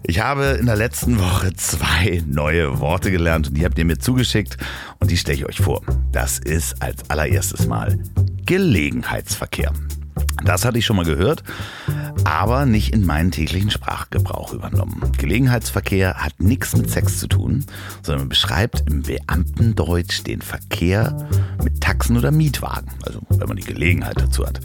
[0.05, 3.99] Ich habe in der letzten Woche zwei neue Worte gelernt und die habt ihr mir
[3.99, 4.57] zugeschickt
[4.99, 5.83] und die stelle ich euch vor.
[6.11, 7.99] Das ist als allererstes Mal
[8.45, 9.73] Gelegenheitsverkehr.
[10.45, 11.43] Das hatte ich schon mal gehört,
[12.25, 15.13] aber nicht in meinen täglichen Sprachgebrauch übernommen.
[15.17, 17.65] Gelegenheitsverkehr hat nichts mit Sex zu tun,
[18.03, 21.29] sondern beschreibt im Beamtendeutsch den Verkehr
[21.63, 22.91] mit Taxen oder Mietwagen.
[23.05, 24.61] Also wenn man die Gelegenheit dazu hat,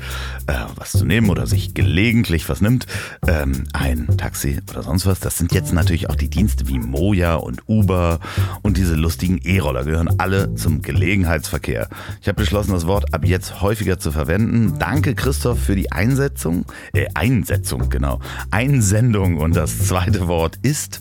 [0.47, 2.88] äh, was zu nehmen oder sich gelegentlich was nimmt,
[3.27, 5.19] ähm, ein Taxi oder sonst was.
[5.19, 8.19] Das sind jetzt natürlich auch die Dienste wie Moja und Uber
[8.62, 11.88] und diese lustigen E-Roller gehören alle zum Gelegenheitsverkehr.
[12.21, 14.79] Ich habe beschlossen, das Wort ab jetzt häufiger zu verwenden.
[14.79, 18.19] Danke Christoph für die Einsetzung, äh, Einsetzung, genau,
[18.50, 19.38] Einsendung.
[19.38, 21.00] Und das zweite Wort ist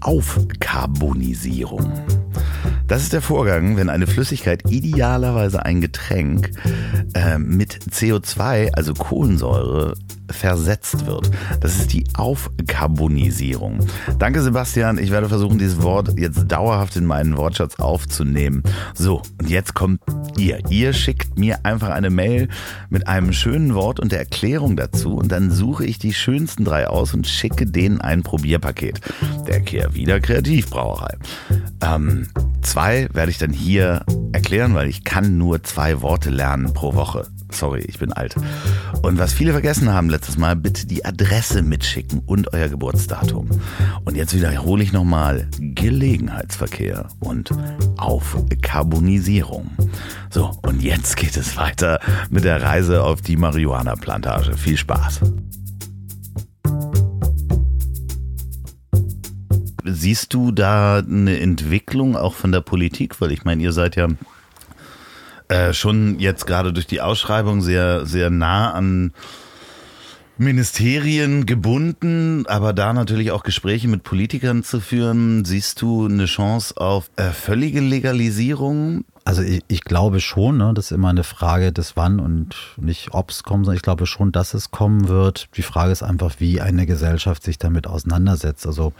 [0.00, 1.92] Aufkarbonisierung.
[2.88, 6.50] Das ist der Vorgang, wenn eine Flüssigkeit, idealerweise ein Getränk,
[7.12, 9.92] äh, mit CO2, also Kohlensäure,
[10.30, 11.30] versetzt wird.
[11.60, 13.86] Das ist die Aufkarbonisierung.
[14.18, 14.98] Danke, Sebastian.
[14.98, 18.62] Ich werde versuchen, dieses Wort jetzt dauerhaft in meinen Wortschatz aufzunehmen.
[18.94, 20.00] So, und jetzt kommt
[20.36, 20.60] ihr.
[20.70, 22.48] Ihr schickt mir einfach eine Mail
[22.90, 26.88] mit einem schönen Wort und der Erklärung dazu und dann suche ich die schönsten drei
[26.88, 29.00] aus und schicke denen ein Probierpaket.
[29.46, 31.16] Der Kehrwieder Kreativbrauerei.
[31.82, 32.28] Ähm,
[32.62, 37.28] zwei werde ich dann hier erklären, weil ich kann nur zwei Worte lernen pro Woche.
[37.50, 38.34] Sorry, ich bin alt.
[39.02, 43.48] Und was viele vergessen haben letztes Mal, bitte die Adresse mitschicken und euer Geburtsdatum.
[44.04, 47.50] Und jetzt wiederhole ich nochmal Gelegenheitsverkehr und
[47.98, 49.70] Aufkarbonisierung.
[50.30, 54.56] So, und jetzt geht es weiter mit der Reise auf die Marihuana-Plantage.
[54.56, 55.20] Viel Spaß.
[59.84, 63.20] Siehst du da eine Entwicklung auch von der Politik?
[63.20, 64.08] Weil ich meine, ihr seid ja
[65.48, 69.12] äh, schon jetzt gerade durch die Ausschreibung sehr, sehr nah an
[70.38, 75.46] Ministerien gebunden, aber da natürlich auch Gespräche mit Politikern zu führen.
[75.46, 79.04] Siehst du eine Chance auf äh, völlige Legalisierung?
[79.24, 83.08] Also ich, ich glaube schon, ne, das ist immer eine Frage des Wann und nicht
[83.12, 85.48] ob es kommt, sondern ich glaube schon, dass es kommen wird.
[85.56, 88.66] Die Frage ist einfach, wie eine Gesellschaft sich damit auseinandersetzt.
[88.66, 88.92] Also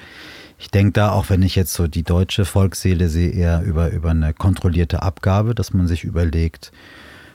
[0.59, 4.11] ich denke da, auch wenn ich jetzt so die deutsche Volksseele sehe, eher über, über
[4.11, 6.73] eine kontrollierte Abgabe, dass man sich überlegt,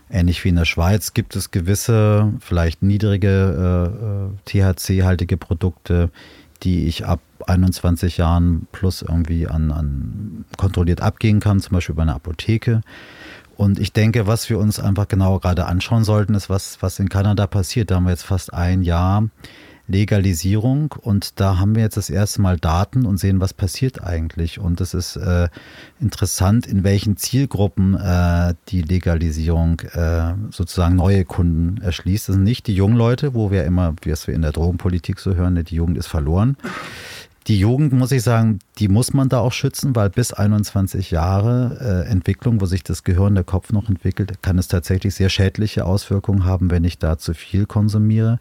[0.10, 6.10] ähnlich wie in der Schweiz gibt es gewisse, vielleicht niedrige äh, äh THC-haltige Produkte,
[6.64, 12.04] die ich ab 21 Jahren plus irgendwie an, an kontrolliert abgehen kann, zum Beispiel bei
[12.04, 12.82] einer Apotheke.
[13.56, 17.10] Und ich denke, was wir uns einfach genau gerade anschauen sollten, ist, was, was in
[17.10, 17.92] Kanada passiert.
[17.92, 19.28] Da haben wir jetzt fast ein Jahr
[19.92, 24.60] Legalisierung und da haben wir jetzt das erste Mal Daten und sehen, was passiert eigentlich.
[24.60, 25.50] Und es ist äh,
[26.00, 32.30] interessant, in welchen Zielgruppen äh, die Legalisierung äh, sozusagen neue Kunden erschließt.
[32.30, 35.20] Das sind nicht die jungen Leute, wo wir immer, wie es wir in der Drogenpolitik
[35.20, 36.58] so hören, die Jugend ist verloren.
[37.48, 42.06] Die Jugend, muss ich sagen, die muss man da auch schützen, weil bis 21 Jahre
[42.06, 45.86] äh, Entwicklung, wo sich das Gehirn, der Kopf noch entwickelt, kann es tatsächlich sehr schädliche
[45.86, 48.40] Auswirkungen haben, wenn ich da zu viel konsumiere.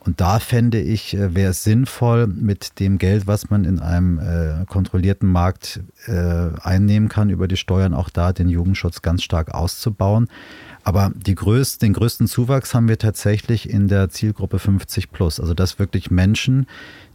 [0.00, 4.18] Und da fände ich, äh, wäre es sinnvoll, mit dem Geld, was man in einem
[4.18, 9.54] äh, kontrollierten Markt äh, einnehmen kann, über die Steuern auch da den Jugendschutz ganz stark
[9.54, 10.28] auszubauen.
[10.82, 15.38] Aber die größten, den größten Zuwachs haben wir tatsächlich in der Zielgruppe 50 plus.
[15.38, 16.66] Also dass wirklich Menschen,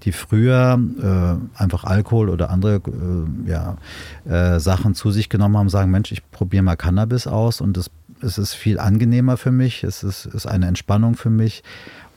[0.04, 3.78] die früher äh, einfach Alkohol oder andere äh, ja,
[4.26, 7.89] äh, Sachen zu sich genommen haben, sagen, Mensch, ich probiere mal Cannabis aus und das,
[8.21, 11.63] es ist viel angenehmer für mich, es ist, ist eine Entspannung für mich.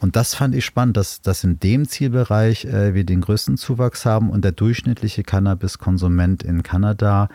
[0.01, 4.07] Und das fand ich spannend, dass, dass in dem Zielbereich äh, wir den größten Zuwachs
[4.07, 7.29] haben und der durchschnittliche Cannabis-Konsument in Kanada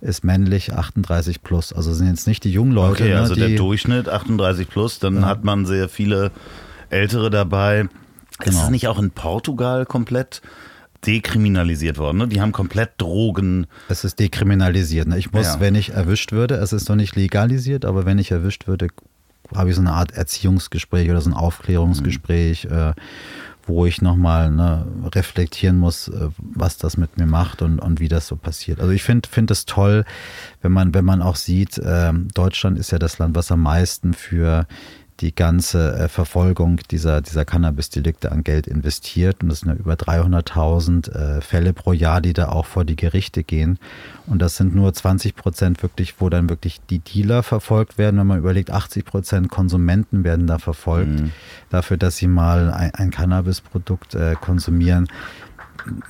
[0.00, 1.72] ist männlich 38 plus.
[1.72, 3.04] Also sind jetzt nicht die jungen Leute.
[3.04, 5.22] Okay, ne, also die, der Durchschnitt 38 plus, dann ja.
[5.22, 6.30] hat man sehr viele
[6.90, 7.88] Ältere dabei.
[8.38, 8.56] Genau.
[8.58, 10.42] Ist es nicht auch in Portugal komplett
[11.06, 12.18] dekriminalisiert worden?
[12.18, 12.28] Ne?
[12.28, 13.66] Die haben komplett Drogen.
[13.88, 15.08] Es ist dekriminalisiert.
[15.08, 15.18] Ne?
[15.18, 15.60] Ich muss, ja.
[15.60, 18.88] wenn ich erwischt würde, es ist noch nicht legalisiert, aber wenn ich erwischt würde,
[19.54, 22.76] habe ich so eine Art Erziehungsgespräch oder so ein Aufklärungsgespräch, mhm.
[22.76, 22.92] äh,
[23.66, 28.08] wo ich nochmal ne, reflektieren muss, äh, was das mit mir macht und, und wie
[28.08, 28.80] das so passiert.
[28.80, 30.04] Also ich finde finde es toll,
[30.60, 34.14] wenn man, wenn man auch sieht, äh, Deutschland ist ja das Land, was am meisten
[34.14, 34.66] für
[35.20, 39.42] die ganze äh, Verfolgung dieser, dieser Cannabis-Delikte an Geld investiert.
[39.42, 42.96] Und das sind ja über 300.000 äh, Fälle pro Jahr, die da auch vor die
[42.96, 43.78] Gerichte gehen.
[44.26, 48.18] Und das sind nur 20 Prozent wirklich, wo dann wirklich die Dealer verfolgt werden.
[48.18, 51.32] Wenn man überlegt, 80 Prozent Konsumenten werden da verfolgt, mhm.
[51.70, 55.08] dafür, dass sie mal ein, ein Cannabis-Produkt äh, konsumieren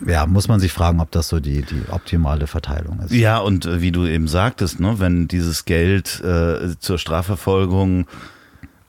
[0.07, 3.13] ja, muss man sich fragen, ob das so die, die optimale Verteilung ist.
[3.13, 8.07] Ja, und äh, wie du eben sagtest, ne, wenn dieses Geld äh, zur Strafverfolgung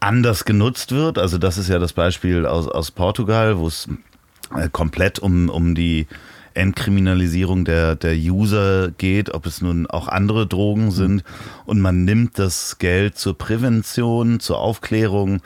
[0.05, 1.17] anders genutzt wird.
[1.17, 3.89] Also das ist ja das Beispiel aus, aus Portugal, wo es
[4.55, 6.05] äh, komplett um, um die
[6.53, 11.23] Entkriminalisierung der, der User geht, ob es nun auch andere Drogen sind.
[11.65, 15.41] Und man nimmt das Geld zur Prävention, zur Aufklärung.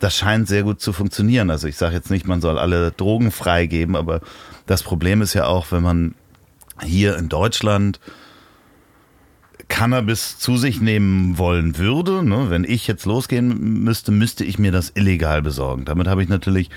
[0.00, 1.48] Das scheint sehr gut zu funktionieren.
[1.48, 4.20] Also ich sage jetzt nicht, man soll alle Drogen freigeben, aber
[4.66, 6.14] das Problem ist ja auch, wenn man
[6.82, 8.00] hier in Deutschland
[9.72, 14.70] Cannabis zu sich nehmen wollen würde, ne, wenn ich jetzt losgehen müsste, müsste ich mir
[14.70, 15.86] das illegal besorgen.
[15.86, 16.68] Damit habe ich natürlich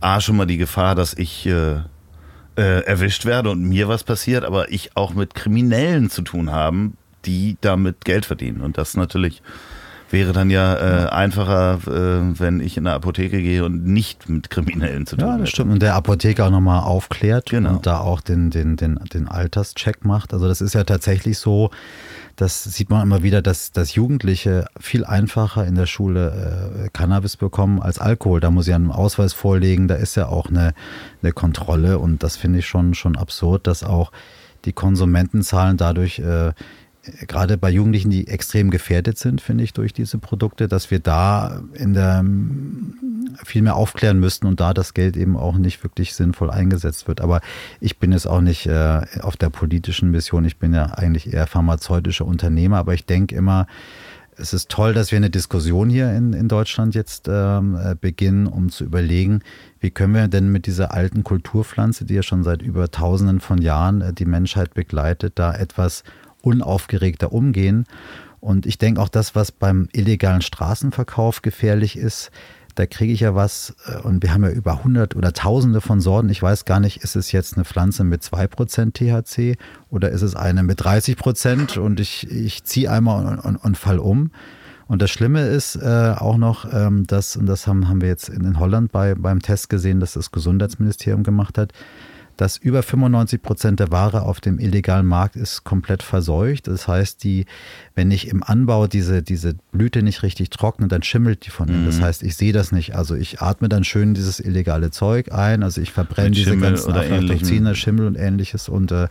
[0.00, 1.74] A schon mal die Gefahr, dass ich äh,
[2.56, 6.96] äh, erwischt werde und mir was passiert, aber ich auch mit Kriminellen zu tun haben,
[7.26, 8.62] die damit Geld verdienen.
[8.62, 9.42] Und das natürlich
[10.10, 14.48] wäre dann ja äh, einfacher, äh, wenn ich in eine Apotheke gehe und nicht mit
[14.48, 15.34] Kriminellen zu tun habe.
[15.34, 15.70] Ja, das stimmt.
[15.70, 17.72] Und der Apotheker auch nochmal aufklärt genau.
[17.72, 20.32] und da auch den, den, den, den Alterscheck macht.
[20.32, 21.70] Also das ist ja tatsächlich so,
[22.38, 27.36] das sieht man immer wieder, dass, dass Jugendliche viel einfacher in der Schule äh, Cannabis
[27.36, 28.38] bekommen als Alkohol.
[28.38, 30.72] Da muss ich einen Ausweis vorlegen, da ist ja auch eine,
[31.20, 34.12] eine Kontrolle und das finde ich schon, schon absurd, dass auch
[34.66, 36.52] die Konsumentenzahlen dadurch äh,
[37.26, 41.62] gerade bei Jugendlichen, die extrem gefährdet sind, finde ich, durch diese Produkte, dass wir da
[41.74, 42.24] in der
[43.44, 47.20] viel mehr aufklären müssten und da das Geld eben auch nicht wirklich sinnvoll eingesetzt wird.
[47.20, 47.40] Aber
[47.80, 50.44] ich bin jetzt auch nicht äh, auf der politischen Mission.
[50.44, 53.66] Ich bin ja eigentlich eher pharmazeutischer Unternehmer, aber ich denke immer,
[54.38, 58.46] es ist toll, dass wir eine Diskussion hier in, in Deutschland jetzt ähm, äh, beginnen,
[58.46, 59.40] um zu überlegen,
[59.80, 63.60] wie können wir denn mit dieser alten Kulturpflanze, die ja schon seit über tausenden von
[63.60, 66.04] Jahren äh, die Menschheit begleitet, da etwas
[66.42, 67.86] unaufgeregter umgehen.
[68.40, 72.30] Und ich denke auch das, was beim illegalen Straßenverkauf gefährlich ist,
[72.78, 76.00] da kriege ich ja was, äh, und wir haben ja über hundert oder tausende von
[76.00, 76.28] Sorten.
[76.28, 79.58] Ich weiß gar nicht, ist es jetzt eine Pflanze mit 2% THC
[79.90, 83.98] oder ist es eine mit 30% und ich, ich ziehe einmal und, und, und fall
[83.98, 84.30] um.
[84.86, 88.28] Und das Schlimme ist äh, auch noch, ähm, dass, und das haben, haben wir jetzt
[88.28, 91.72] in, in Holland bei, beim Test gesehen, dass das Gesundheitsministerium gemacht hat,
[92.38, 96.68] dass über 95 Prozent der Ware auf dem illegalen Markt ist komplett verseucht.
[96.68, 97.46] Das heißt, die,
[97.96, 101.82] wenn ich im Anbau diese, diese Blüte nicht richtig trockne, dann schimmelt die von innen.
[101.82, 101.86] Mhm.
[101.86, 102.94] Das heißt, ich sehe das nicht.
[102.94, 105.64] Also ich atme dann schön dieses illegale Zeug ein.
[105.64, 109.08] Also ich verbrenne diese ganzen Aflatoxine, Schimmel und ähnliches und äh,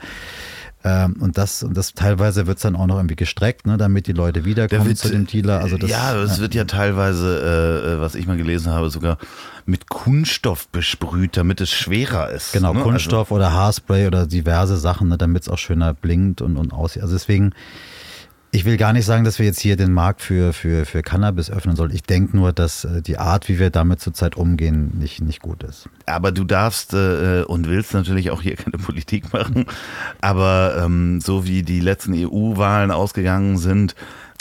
[1.19, 4.13] und das, und das teilweise wird es dann auch noch irgendwie gestreckt, ne, damit die
[4.13, 5.59] Leute wiederkommen wird, zu dem Dealer.
[5.59, 6.41] Also das, ja, es ja.
[6.41, 9.17] wird ja teilweise, äh, äh, was ich mal gelesen habe, sogar
[9.65, 12.53] mit Kunststoff besprüht, damit es schwerer ist.
[12.53, 12.81] Genau, ne?
[12.81, 16.71] Kunststoff also, oder Haarspray oder diverse Sachen, ne, damit es auch schöner blinkt und, und
[16.71, 17.01] aussieht.
[17.01, 17.53] Also deswegen
[18.57, 21.51] ich will gar nicht sagen, dass wir jetzt hier den Markt für, für, für Cannabis
[21.51, 21.91] öffnen sollen.
[21.91, 25.61] Ich denke nur, dass äh, die Art, wie wir damit zurzeit umgehen, nicht, nicht gut
[25.61, 25.87] ist.
[26.07, 29.67] Aber du darfst äh, und willst natürlich auch hier keine Politik machen.
[30.21, 33.93] Aber ähm, so wie die letzten EU-Wahlen ausgegangen sind,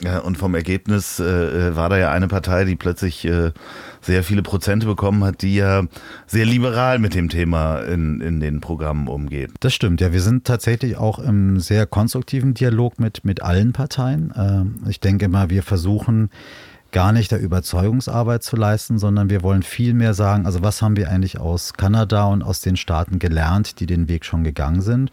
[0.02, 3.52] äh, und vom Ergebnis äh, war da ja eine Partei, die plötzlich äh,
[4.06, 5.82] sehr viele Prozente bekommen hat, die ja
[6.26, 9.50] sehr liberal mit dem Thema in, in den Programmen umgeht.
[9.60, 10.12] Das stimmt, ja.
[10.12, 14.32] Wir sind tatsächlich auch im sehr konstruktiven Dialog mit, mit allen Parteien.
[14.36, 16.30] Ähm, ich denke mal, wir versuchen
[16.92, 20.96] gar nicht der Überzeugungsarbeit zu leisten, sondern wir wollen viel mehr sagen, also was haben
[20.96, 25.10] wir eigentlich aus Kanada und aus den Staaten gelernt, die den Weg schon gegangen sind.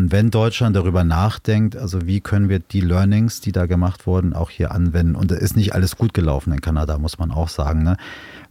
[0.00, 4.32] Und wenn Deutschland darüber nachdenkt, also wie können wir die Learnings, die da gemacht wurden,
[4.32, 5.14] auch hier anwenden.
[5.14, 7.82] Und da ist nicht alles gut gelaufen in Kanada, muss man auch sagen.
[7.82, 7.98] Ne?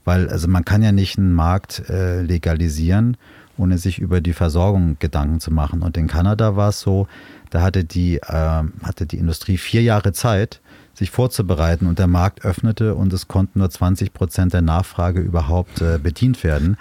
[0.06, 3.18] Weil also man kann ja nicht einen Markt äh, legalisieren,
[3.58, 5.82] ohne sich über die Versorgung Gedanken zu machen.
[5.82, 7.08] Und in Kanada war es so,
[7.50, 10.62] da hatte die, äh, hatte die Industrie vier Jahre Zeit,
[10.94, 15.82] sich vorzubereiten und der Markt öffnete und es konnten nur 20 Prozent der Nachfrage überhaupt
[15.82, 16.78] äh, bedient werden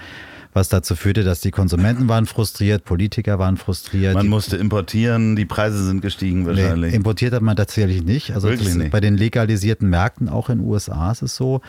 [0.52, 4.14] was dazu führte, dass die Konsumenten waren frustriert, Politiker waren frustriert.
[4.14, 6.90] Man musste importieren, die Preise sind gestiegen wahrscheinlich.
[6.90, 8.32] Nee, importiert hat man tatsächlich nicht.
[8.32, 8.90] Also nicht.
[8.90, 11.60] bei den legalisierten Märkten, auch in den USA ist es so,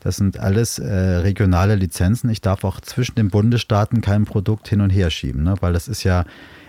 [0.00, 2.30] das sind alles äh, regionale Lizenzen.
[2.30, 5.56] Ich darf auch zwischen den Bundesstaaten kein Produkt hin und her schieben, ne?
[5.60, 6.24] weil das ist ja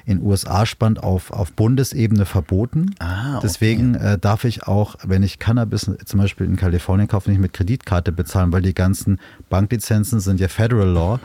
[0.05, 2.95] in USA spannt auf, auf Bundesebene verboten.
[2.99, 3.39] Ah, okay.
[3.43, 7.53] Deswegen äh, darf ich auch, wenn ich Cannabis zum Beispiel in Kalifornien kaufe, nicht mit
[7.53, 9.19] Kreditkarte bezahlen, weil die ganzen
[9.49, 11.19] Banklizenzen sind ja Federal Law.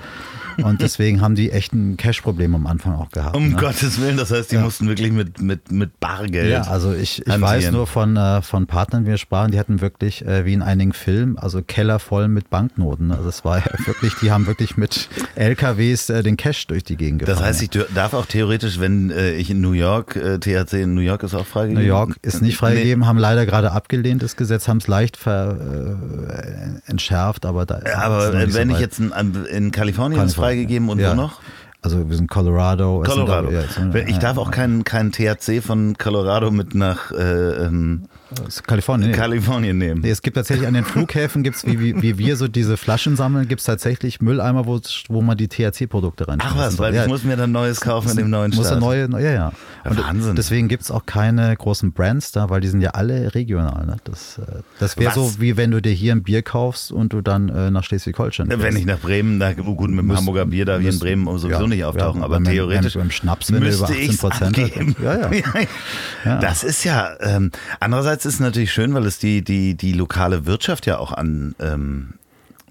[0.62, 3.36] Und deswegen haben die echt ein Cash-Problem am Anfang auch gehabt.
[3.36, 3.56] Um ne?
[3.56, 4.62] Gottes Willen, das heißt, die ja.
[4.62, 6.50] mussten wirklich mit, mit, mit Bargeld.
[6.50, 9.80] Ja, also ich, ich weiß nur von, äh, von Partnern, die wir sprachen, die hatten
[9.80, 13.10] wirklich, äh, wie in einigen Filmen, also Keller voll mit Banknoten.
[13.10, 17.20] Also es war wirklich, die haben wirklich mit LKWs äh, den Cash durch die Gegend
[17.20, 17.38] gefahren.
[17.38, 20.94] Das heißt, ich darf auch theoretisch, wenn äh, ich in New York, äh, THC in
[20.94, 21.82] New York ist auch freigegeben?
[21.82, 23.06] New York ist nicht freigegeben, nee.
[23.06, 25.56] haben leider gerade abgelehnt das Gesetz, haben es leicht ver,
[26.86, 27.80] äh, entschärft, aber da.
[27.96, 29.12] Aber wenn so ich jetzt in,
[29.50, 31.12] in Kalifornien ist freigegeben und ja.
[31.12, 31.40] wo noch?
[31.82, 33.02] Also wir sind Colorado.
[33.04, 33.50] Colorado.
[33.50, 38.04] Sind, ja, ich darf auch keinen kein THC von Colorado mit nach äh, ähm,
[38.66, 40.00] Kalifornien, Kalifornien nehmen.
[40.00, 43.16] Nee, es gibt tatsächlich an den Flughäfen, gibt's, wie, wie, wie wir so diese Flaschen
[43.16, 47.02] sammeln, gibt es tatsächlich Mülleimer, wo, wo man die THC-Produkte rein Ach was, weil ja,
[47.02, 48.80] ich muss mir dann Neues kaufen in dem neuen muss Staat.
[48.80, 49.52] Neue, ja, ja.
[49.84, 50.36] Und Wahnsinn.
[50.36, 53.86] Deswegen gibt es auch keine großen Brands da, weil die sind ja alle regional.
[53.86, 53.96] Ne?
[54.04, 57.20] Das, äh, das wäre so, wie wenn du dir hier ein Bier kaufst und du
[57.20, 60.80] dann äh, nach Schleswig-Holstein Wenn ich nach Bremen, da, gut, mit dem Hamburger Bier da
[60.80, 63.92] wie in Bremen sowieso ja, nicht auftauchen, ja, aber theoretisch beim Schnaps, wenn müsste über
[63.92, 64.58] 18 Prozent
[65.02, 65.30] ja,
[66.24, 66.38] ja.
[66.40, 70.46] Das ist ja, ähm, andererseits ist es natürlich schön, weil es die, die, die lokale
[70.46, 72.14] Wirtschaft ja auch an ähm,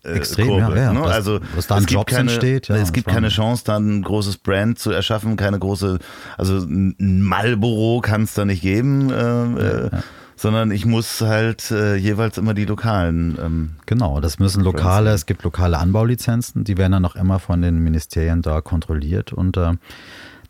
[0.04, 0.94] äh, Extrem, kurbelt, ja, ja.
[0.94, 1.04] Ne?
[1.04, 2.68] also was da an Jobs keine, entsteht.
[2.68, 6.00] Ja, es gibt keine Chance, da ein großes Brand zu erschaffen, keine große,
[6.38, 9.10] also ein Marlboro kann es da nicht geben.
[9.10, 10.04] Äh, äh, ja,
[10.36, 13.38] sondern ich muss halt äh, jeweils immer die lokalen.
[13.42, 17.62] Ähm, genau, das müssen lokale, es gibt lokale Anbaulizenzen, die werden dann auch immer von
[17.62, 19.72] den Ministerien da kontrolliert und äh,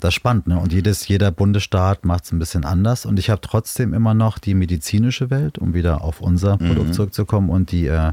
[0.03, 0.47] das ist spannend.
[0.47, 0.59] Ne?
[0.59, 3.05] Und jedes, jeder Bundesstaat macht es ein bisschen anders.
[3.05, 6.67] Und ich habe trotzdem immer noch die medizinische Welt, um wieder auf unser mhm.
[6.67, 8.11] Produkt zurückzukommen, und die äh,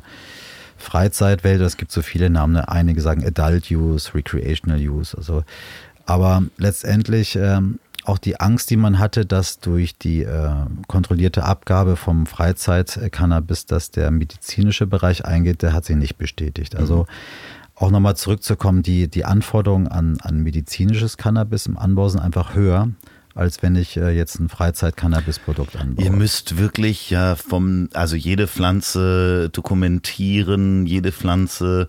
[0.76, 1.60] Freizeitwelt.
[1.60, 2.54] Es gibt so viele Namen.
[2.54, 2.68] Ne?
[2.68, 5.16] Einige sagen Adult Use, Recreational Use.
[5.16, 5.42] Also,
[6.06, 10.50] aber letztendlich ähm, auch die Angst, die man hatte, dass durch die äh,
[10.86, 16.76] kontrollierte Abgabe vom Freizeit-Cannabis, dass der medizinische Bereich eingeht, der hat sich nicht bestätigt.
[16.76, 22.20] Also mhm auch nochmal zurückzukommen, die, die Anforderungen an, an medizinisches Cannabis im Anbau sind
[22.20, 22.90] einfach höher,
[23.34, 26.04] als wenn ich äh, jetzt ein Freizeit-Cannabis-Produkt anbaue.
[26.04, 31.86] Ihr müsst wirklich ja vom, also jede Pflanze dokumentieren, jede Pflanze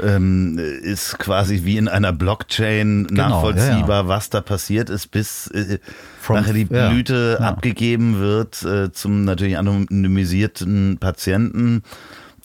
[0.00, 4.08] ähm, ist quasi wie in einer Blockchain genau, nachvollziehbar, ja, ja.
[4.08, 5.78] was da passiert ist, bis äh,
[6.20, 11.82] From, nachher die Blüte ja, abgegeben wird äh, zum natürlich anonymisierten Patienten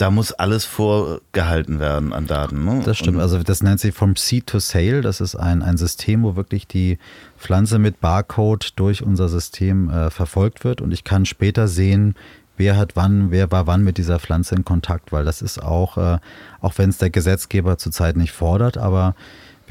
[0.02, 2.66] da muss alles vorgehalten werden an Daten.
[2.66, 2.82] Ne?
[2.84, 3.20] Das stimmt.
[3.20, 5.02] also das nennt sich vom Seed to Sale.
[5.02, 6.98] Das ist ein, ein System, wo wirklich die
[7.38, 10.82] Pflanze mit Barcode durch unser System äh, verfolgt wird.
[10.82, 12.16] Und ich kann später sehen,
[12.58, 15.98] wer hat wann, wer war wann mit dieser Pflanze in Kontakt, weil das ist auch,
[15.98, 16.18] äh,
[16.62, 19.14] auch wenn es der Gesetzgeber zurzeit nicht fordert, aber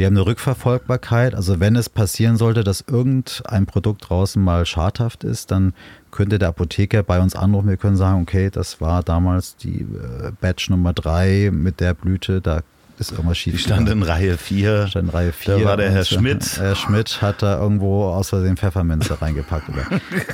[0.00, 1.34] wir haben eine Rückverfolgbarkeit.
[1.34, 5.74] Also wenn es passieren sollte, dass irgendein Produkt draußen mal schadhaft ist, dann
[6.10, 7.68] könnte der Apotheker bei uns anrufen.
[7.68, 12.40] Wir können sagen, okay, das war damals die äh, Batch Nummer drei mit der Blüte.
[12.40, 12.62] Da
[12.98, 13.52] ist irgendwas schief.
[13.52, 14.86] Die stand in Reihe 4.
[14.86, 15.58] Stand in Reihe 4.
[15.58, 16.56] Da war der Herr Schmidt.
[16.58, 19.66] Herr Schmidt hat da irgendwo aus Versehen Pfefferminze reingepackt.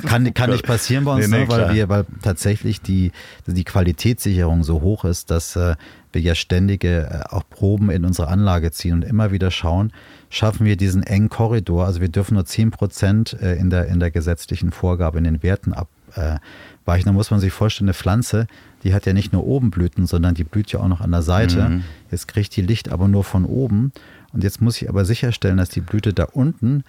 [0.05, 3.11] kann, kann nicht passieren bei uns, nee, nee, ne, weil, wir, weil tatsächlich die,
[3.45, 5.75] die Qualitätssicherung so hoch ist, dass äh,
[6.17, 9.93] wir ja ständige äh, auch Proben in unsere Anlage ziehen und immer wieder schauen,
[10.29, 11.85] schaffen wir diesen engen Korridor.
[11.85, 15.43] Also wir dürfen nur 10 Prozent äh, in der, in der gesetzlichen Vorgabe in den
[15.43, 17.05] Werten abweichen.
[17.05, 18.47] Da muss man sich vorstellen, eine Pflanze,
[18.83, 21.21] die hat ja nicht nur oben Blüten, sondern die blüht ja auch noch an der
[21.21, 21.69] Seite.
[21.69, 21.83] Mhm.
[22.09, 23.91] Jetzt kriegt die Licht aber nur von oben.
[24.33, 26.83] Und jetzt muss ich aber sicherstellen, dass die Blüte da unten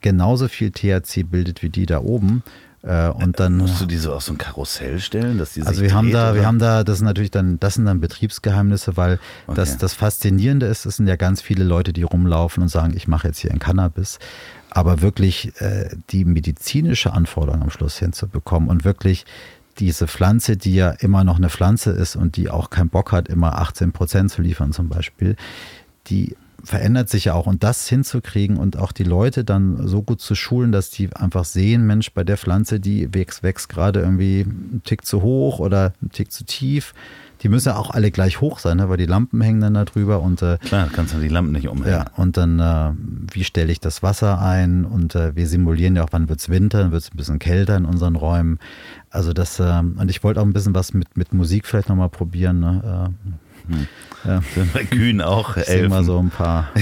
[0.00, 2.42] genauso viel THC bildet wie die da oben.
[2.82, 5.82] Äh, und dann musst du die so auf so ein Karussell stellen, dass die Also
[5.82, 6.40] wir haben da, oder?
[6.40, 9.56] wir haben da, das sind natürlich dann, das sind dann Betriebsgeheimnisse, weil okay.
[9.56, 13.08] das, das Faszinierende ist, es sind ja ganz viele Leute, die rumlaufen und sagen, ich
[13.08, 14.18] mache jetzt hier ein Cannabis.
[14.70, 19.24] Aber wirklich äh, die medizinische Anforderung am Schluss hinzubekommen und wirklich
[19.78, 23.28] diese Pflanze, die ja immer noch eine Pflanze ist und die auch keinen Bock hat,
[23.28, 25.36] immer 18 Prozent zu liefern zum Beispiel,
[26.06, 26.36] die
[26.66, 27.46] verändert sich ja auch.
[27.46, 31.44] Und das hinzukriegen und auch die Leute dann so gut zu schulen, dass die einfach
[31.44, 35.92] sehen, Mensch, bei der Pflanze, die wächst, wächst gerade irgendwie einen Tick zu hoch oder
[36.02, 36.92] einen Tick zu tief.
[37.42, 38.88] Die müssen ja auch alle gleich hoch sein, ne?
[38.88, 40.20] weil die Lampen hängen dann da drüber.
[40.20, 41.90] Und, äh, Klar, kannst du die Lampen nicht umhängen.
[41.92, 42.92] Ja, und dann, äh,
[43.32, 44.84] wie stelle ich das Wasser ein?
[44.84, 47.38] Und äh, wir simulieren ja auch, wann wird es Winter, dann wird es ein bisschen
[47.38, 48.58] kälter in unseren Räumen.
[49.10, 52.08] Also das, äh, und ich wollte auch ein bisschen was mit, mit Musik vielleicht nochmal
[52.08, 52.60] probieren.
[52.60, 53.14] Ne?
[53.68, 53.86] Äh, hm.
[54.24, 54.42] ja.
[54.74, 55.56] Bei Kühen auch.
[55.56, 56.68] Ich mal so ein paar.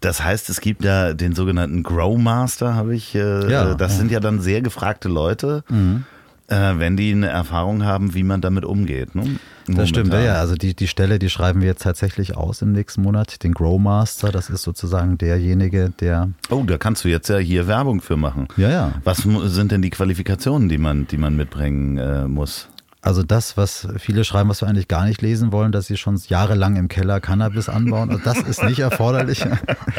[0.00, 3.16] Das heißt, es gibt ja den sogenannten Growmaster, habe ich.
[3.16, 3.98] Äh, ja, das ja.
[3.98, 5.64] sind ja dann sehr gefragte Leute.
[5.68, 6.04] Mhm
[6.48, 9.14] äh, wenn die eine Erfahrung haben, wie man damit umgeht.
[9.14, 9.38] Ne?
[9.66, 10.34] Das stimmt, ja.
[10.34, 13.42] Also die, die Stelle, die schreiben wir jetzt tatsächlich aus im nächsten Monat.
[13.42, 16.30] Den Growmaster, das ist sozusagen derjenige, der.
[16.50, 18.46] Oh, da kannst du jetzt ja hier Werbung für machen.
[18.56, 18.92] Ja, ja.
[19.02, 22.68] Was sind denn die Qualifikationen, die man, die man mitbringen äh, muss?
[23.06, 26.20] Also das, was viele schreiben, was wir eigentlich gar nicht lesen wollen, dass sie schon
[26.26, 28.10] jahrelang im Keller Cannabis anbauen.
[28.10, 29.46] Also das ist nicht erforderlich.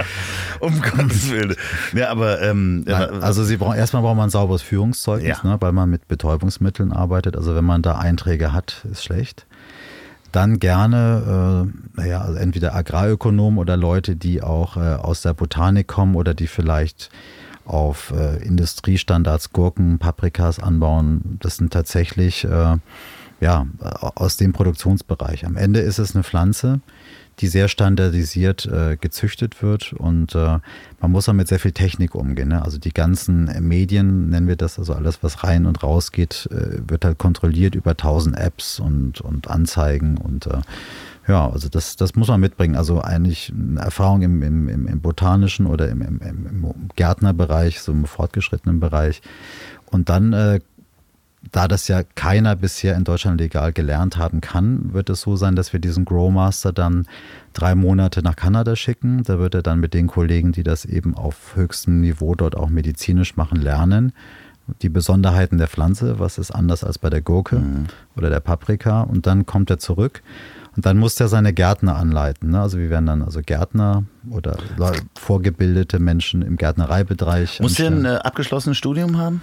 [0.60, 1.56] um Gottes Willen.
[1.94, 5.50] Ja, aber ähm, Nein, also sie brauchen erstmal braucht man ein sauberes Führungszeugnis, ja.
[5.50, 7.38] ne, weil man mit Betäubungsmitteln arbeitet.
[7.38, 9.46] Also wenn man da Einträge hat, ist schlecht.
[10.34, 15.88] Dann gerne, äh, naja, also entweder Agrarökonomen oder Leute, die auch äh, aus der Botanik
[15.88, 17.10] kommen oder die vielleicht
[17.68, 21.38] auf äh, Industriestandards Gurken, Paprikas anbauen.
[21.42, 22.78] Das sind tatsächlich äh,
[23.40, 23.68] ja,
[24.16, 25.46] aus dem Produktionsbereich.
[25.46, 26.80] Am Ende ist es eine Pflanze,
[27.40, 30.60] die sehr standardisiert äh, gezüchtet wird und äh,
[31.00, 32.50] man muss auch mit sehr viel Technik umgehen.
[32.50, 32.64] Ne?
[32.64, 36.80] Also die ganzen Medien, nennen wir das, also alles, was rein und raus geht, äh,
[36.90, 40.62] wird halt kontrolliert über tausend Apps und, und Anzeigen und äh,
[41.28, 42.76] ja, also das, das muss man mitbringen.
[42.76, 47.92] Also eigentlich eine Erfahrung im, im, im, im botanischen oder im, im, im Gärtnerbereich, so
[47.92, 49.22] im fortgeschrittenen Bereich.
[49.86, 50.60] Und dann, äh,
[51.52, 55.56] da das ja keiner bisher in Deutschland legal gelernt haben kann, wird es so sein,
[55.56, 57.08] dass wir diesen Growmaster dann
[57.54, 59.24] drei Monate nach Kanada schicken.
[59.24, 62.70] Da wird er dann mit den Kollegen, die das eben auf höchstem Niveau dort auch
[62.70, 64.14] medizinisch machen, lernen
[64.82, 67.86] die Besonderheiten der Pflanze, was ist anders als bei der Gurke mhm.
[68.16, 69.02] oder der Paprika.
[69.02, 70.22] Und dann kommt er zurück
[70.78, 72.52] und dann muss der seine Gärtner anleiten.
[72.52, 72.62] Ne?
[72.62, 74.58] Also wir werden dann also Gärtner oder
[75.20, 77.60] vorgebildete Menschen im Gärtnereibereich.
[77.60, 79.42] Muss der ein äh, abgeschlossenes Studium haben?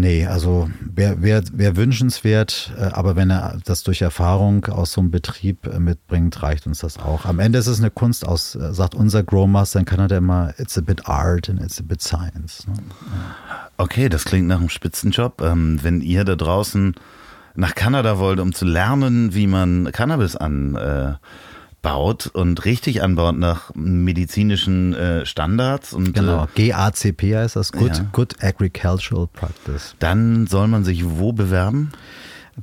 [0.00, 5.00] Nee, also wäre wär, wär wünschenswert, äh, aber wenn er das durch Erfahrung aus so
[5.02, 7.26] einem Betrieb äh, mitbringt, reicht uns das auch.
[7.26, 10.54] Am Ende ist es eine Kunst aus, äh, sagt unser Growmaster, dann kann er immer,
[10.56, 12.66] it's a bit art and it's a bit science.
[12.68, 12.74] Ne?
[13.76, 15.42] Okay, das klingt nach einem Spitzenjob.
[15.42, 16.94] Ähm, wenn ihr da draußen
[17.58, 21.18] nach Kanada wollte, um zu lernen, wie man Cannabis anbaut
[21.82, 25.92] äh, und richtig anbaut nach medizinischen äh, Standards.
[25.92, 28.06] Und, genau, äh, GACP heißt das, Good, ja.
[28.12, 29.96] Good Agricultural Practice.
[29.98, 31.90] Dann soll man sich wo bewerben?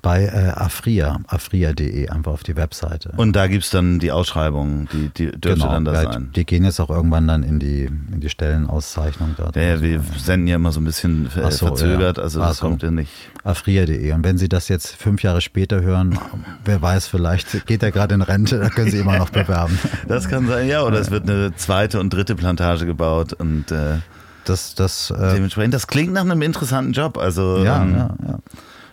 [0.02, 3.12] Bei äh, Afria, afria.de, einfach auf die Webseite.
[3.18, 6.30] Und da gibt es dann die Ausschreibungen, die, die dürfte genau, dann da sein.
[6.36, 9.56] Die gehen jetzt auch irgendwann dann in die, in die Stellenauszeichnung dort.
[9.56, 12.24] Ja, wir senden ja immer so ein bisschen äh, so, verzögert, ja.
[12.24, 12.68] also das so.
[12.68, 13.12] kommt ja nicht.
[13.44, 14.12] Afria.de.
[14.14, 16.18] Und wenn Sie das jetzt fünf Jahre später hören,
[16.64, 19.80] wer weiß, vielleicht geht er gerade in Rente, da können Sie immer noch bewerben.
[20.08, 23.98] Das kann sein, ja, oder es wird eine zweite und dritte Plantage gebaut und äh,
[24.46, 27.18] das, das, äh, dementsprechend, das klingt nach einem interessanten Job.
[27.18, 28.40] Also ja, ähm, ja, ja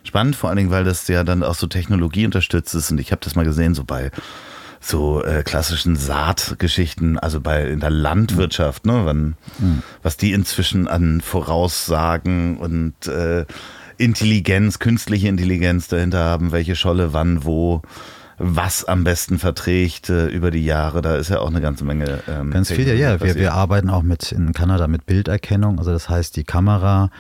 [0.05, 2.91] spannend, vor allen Dingen, weil das ja dann auch so Technologie unterstützt ist.
[2.91, 4.11] Und ich habe das mal gesehen, so bei
[4.81, 9.83] so äh, klassischen Saatgeschichten, also bei in der Landwirtschaft, ne, wann, mhm.
[10.03, 13.47] was die inzwischen an Voraussagen und äh,
[13.97, 17.83] Intelligenz, künstliche Intelligenz dahinter haben, welche Scholle wann wo
[18.39, 21.01] was am besten verträgt äh, über die Jahre.
[21.01, 22.21] Da ist ja auch eine ganze Menge.
[22.29, 22.95] Ähm, Ganz viel, ja.
[22.95, 23.21] ja.
[23.21, 25.79] Wir, wir arbeiten auch mit in Kanada mit Bilderkennung.
[25.79, 27.11] Also das heißt, die Kamera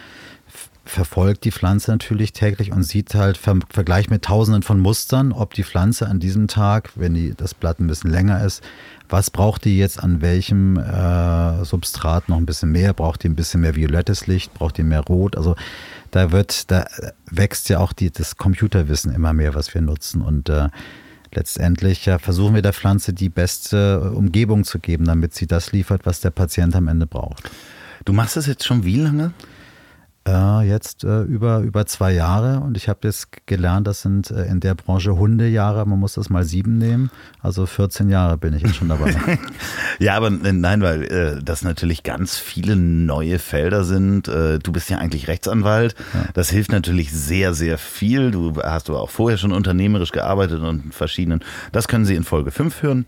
[0.84, 5.54] verfolgt die Pflanze natürlich täglich und sieht halt ver Vergleich mit tausenden von Mustern, ob
[5.54, 8.62] die Pflanze an diesem Tag, wenn die, das Blatt ein bisschen länger ist,
[9.08, 12.94] was braucht die jetzt an welchem äh, Substrat noch ein bisschen mehr?
[12.94, 14.54] Braucht die ein bisschen mehr violettes Licht?
[14.54, 15.36] Braucht die mehr Rot?
[15.36, 15.54] Also
[16.10, 16.86] da wird, da
[17.30, 20.68] wächst ja auch die, das Computerwissen immer mehr, was wir nutzen und äh,
[21.34, 26.06] letztendlich ja, versuchen wir der Pflanze die beste Umgebung zu geben, damit sie das liefert,
[26.06, 27.50] was der Patient am Ende braucht.
[28.04, 29.32] Du machst das jetzt schon wie lange?
[30.26, 34.44] Äh, jetzt äh, über, über zwei Jahre und ich habe jetzt gelernt, das sind äh,
[34.44, 37.10] in der Branche Hundejahre, man muss das mal sieben nehmen,
[37.40, 39.16] also 14 Jahre bin ich jetzt schon dabei.
[39.98, 44.28] ja, aber nein, weil äh, das natürlich ganz viele neue Felder sind.
[44.28, 46.26] Äh, du bist ja eigentlich Rechtsanwalt, ja.
[46.34, 48.30] das hilft natürlich sehr, sehr viel.
[48.30, 51.40] Du hast du auch vorher schon unternehmerisch gearbeitet und verschiedenen,
[51.72, 53.06] das können Sie in Folge 5 hören.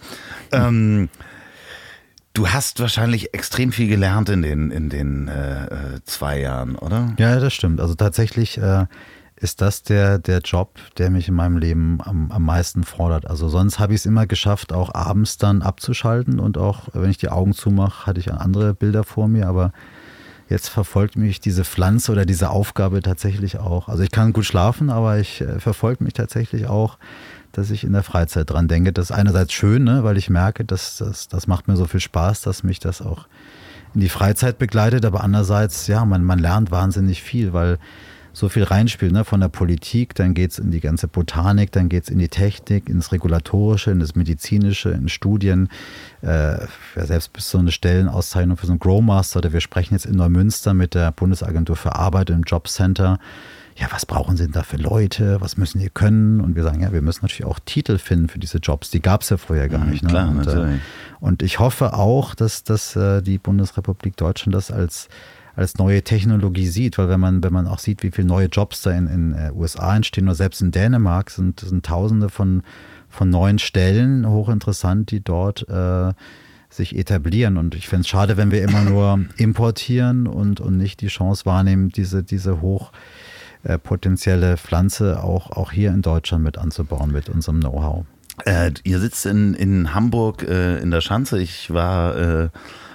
[0.50, 1.08] Ähm,
[2.34, 7.14] Du hast wahrscheinlich extrem viel gelernt in den, in den äh, äh zwei Jahren, oder?
[7.16, 7.80] Ja, das stimmt.
[7.80, 8.86] Also tatsächlich äh,
[9.36, 13.24] ist das der, der Job, der mich in meinem Leben am, am meisten fordert.
[13.24, 17.18] Also sonst habe ich es immer geschafft, auch abends dann abzuschalten und auch, wenn ich
[17.18, 19.72] die Augen zumache, hatte ich andere Bilder vor mir, aber
[20.48, 23.88] jetzt verfolgt mich diese Pflanze oder diese Aufgabe tatsächlich auch.
[23.88, 26.98] Also ich kann gut schlafen, aber ich äh, verfolgt mich tatsächlich auch,
[27.56, 28.92] dass ich in der Freizeit dran denke.
[28.92, 32.00] Das ist einerseits schön, ne, weil ich merke, dass das, das macht mir so viel
[32.00, 33.26] Spaß, dass mich das auch
[33.94, 37.78] in die Freizeit begleitet, aber andererseits, ja, man, man lernt wahnsinnig viel, weil
[38.34, 39.24] so viel reinspielt, ne?
[39.24, 42.28] von der Politik, dann geht es in die ganze Botanik, dann geht es in die
[42.28, 45.68] Technik, ins Regulatorische, in das Medizinische, in Studien.
[46.20, 46.58] Äh,
[46.96, 50.16] ja, selbst bis so eine Stellenauszeichnung für so einen Growmaster oder wir sprechen jetzt in
[50.16, 53.20] Neumünster mit der Bundesagentur für Arbeit im Jobcenter.
[53.76, 55.40] Ja, was brauchen Sie denn da für Leute?
[55.40, 56.40] Was müssen die können?
[56.40, 58.90] Und wir sagen, ja, wir müssen natürlich auch Titel finden für diese Jobs.
[58.90, 60.04] Die gab es ja vorher gar nicht.
[60.04, 60.10] Ne?
[60.10, 60.78] Klar, und, äh,
[61.18, 65.08] und ich hoffe auch, dass, dass äh, die Bundesrepublik Deutschland das als
[65.56, 68.82] als neue Technologie sieht, weil wenn man, wenn man auch sieht, wie viele neue Jobs
[68.82, 72.62] da in den äh, USA entstehen oder selbst in Dänemark sind, sind tausende von,
[73.08, 76.12] von neuen Stellen hochinteressant, die dort äh,
[76.70, 77.56] sich etablieren.
[77.56, 81.46] Und ich finde es schade, wenn wir immer nur importieren und, und nicht die Chance
[81.46, 82.90] wahrnehmen, diese, diese hoch
[83.64, 88.04] äh, potenzielle Pflanze auch, auch hier in Deutschland mit anzubauen mit unserem Know-how.
[88.44, 91.40] Äh, ihr sitzt in, in Hamburg äh, in der Schanze.
[91.40, 92.48] Ich war äh,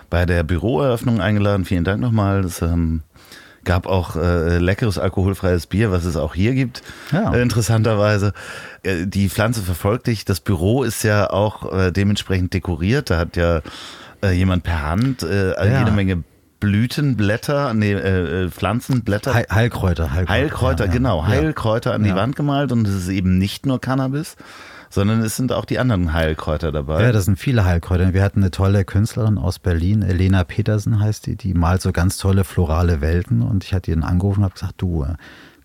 [0.10, 1.66] bei der Büroeröffnung eingeladen.
[1.66, 2.44] Vielen Dank nochmal.
[2.44, 3.02] Es ähm,
[3.64, 7.34] gab auch äh, leckeres alkoholfreies Bier, was es auch hier gibt, ja.
[7.34, 8.34] äh, interessanterweise.
[8.84, 10.26] Äh, die Pflanze verfolgt dich.
[10.26, 13.10] Das Büro ist ja auch äh, dementsprechend dekoriert.
[13.10, 13.62] Da hat ja
[14.24, 15.80] äh, jemand per Hand ja.
[15.80, 16.24] jede Menge
[16.60, 19.34] Blütenblätter, nee, äh, Pflanzenblätter.
[19.34, 20.34] Heil Heilkräuter, Heilkräuter.
[20.34, 21.26] Heilkräuter, ja, genau.
[21.26, 24.36] Heilkräuter an die Wand gemalt und es ist eben nicht nur Cannabis,
[24.90, 27.04] sondern es sind auch die anderen Heilkräuter dabei.
[27.04, 28.14] Ja, das sind viele Heilkräuter.
[28.14, 32.18] Wir hatten eine tolle Künstlerin aus Berlin, Elena Petersen heißt die, die malt so ganz
[32.18, 35.16] tolle florale Welten und ich hatte ihren angerufen und habe gesagt, du, äh,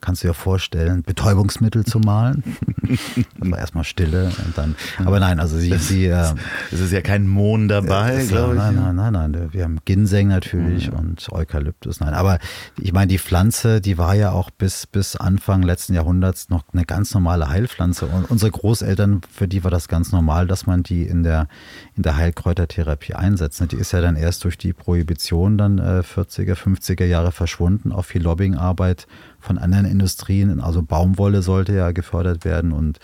[0.04, 2.42] kannst du dir vorstellen, Betäubungsmittel zu malen.
[2.82, 2.98] das
[3.50, 4.76] war erstmal Stille und dann.
[5.04, 5.76] Aber nein, also sie.
[5.78, 6.34] sie äh,
[6.70, 8.58] es ist ja kein Mohn dabei, äh, glaube ich.
[8.58, 9.48] Nein, nein, nein, nein.
[9.52, 10.98] Wir haben Ginseng natürlich mhm.
[10.98, 12.00] und Eukalyptus.
[12.00, 12.38] Nein, aber
[12.78, 16.84] ich meine, die Pflanze, die war ja auch bis, bis Anfang letzten Jahrhunderts noch eine
[16.84, 18.06] ganz normale Heilpflanze.
[18.06, 21.48] Und unsere Großeltern, für die war das ganz normal, dass man die in der,
[21.96, 23.64] in der Heilkräutertherapie einsetzt.
[23.72, 28.04] Die ist ja dann erst durch die Prohibition dann äh, 40er, 50er Jahre verschwunden, auch
[28.04, 29.06] viel Lobbyingarbeit
[29.44, 30.60] von anderen Industrien.
[30.60, 32.98] Also Baumwolle sollte ja gefördert werden und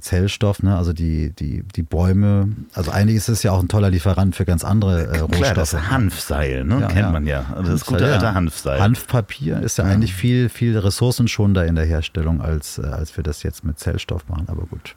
[0.00, 0.76] Zellstoff, ne?
[0.76, 2.48] also die, die, die Bäume.
[2.74, 5.40] Also eigentlich ist es ja auch ein toller Lieferant für ganz andere äh, Rohstoffe.
[5.40, 6.80] Klar, das Hanfseil, ne?
[6.80, 7.10] Ja, kennt ja.
[7.10, 7.46] man ja.
[7.54, 8.80] Also das gute alte Hanfseil.
[8.80, 13.24] Hanfpapier ist ja, ja, eigentlich viel, viel ressourcenschonender in der Herstellung, als, äh, als wir
[13.24, 14.94] das jetzt mit Zellstoff machen, aber gut.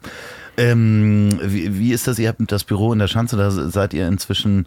[0.56, 2.18] Ähm, wie, wie, ist das?
[2.18, 4.66] Ihr habt das Büro in der Schanze, da seid ihr inzwischen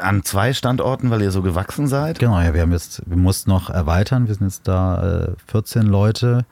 [0.00, 2.18] an zwei Standorten, weil ihr so gewachsen seid?
[2.18, 5.82] Genau, ja, wir haben jetzt, wir mussten noch erweitern, wir sind jetzt da äh, 14
[5.82, 6.44] Leute.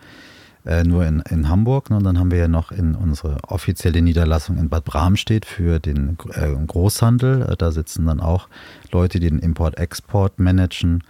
[0.67, 1.91] Äh, nur in, in Hamburg.
[1.91, 1.99] Ne?
[1.99, 6.19] Und dann haben wir ja noch in unsere offizielle Niederlassung in Bad Bramstedt für den
[6.33, 7.43] äh, Großhandel.
[7.43, 8.49] Äh, da sitzen dann auch
[8.91, 11.05] Leute, die den Import-Export managen.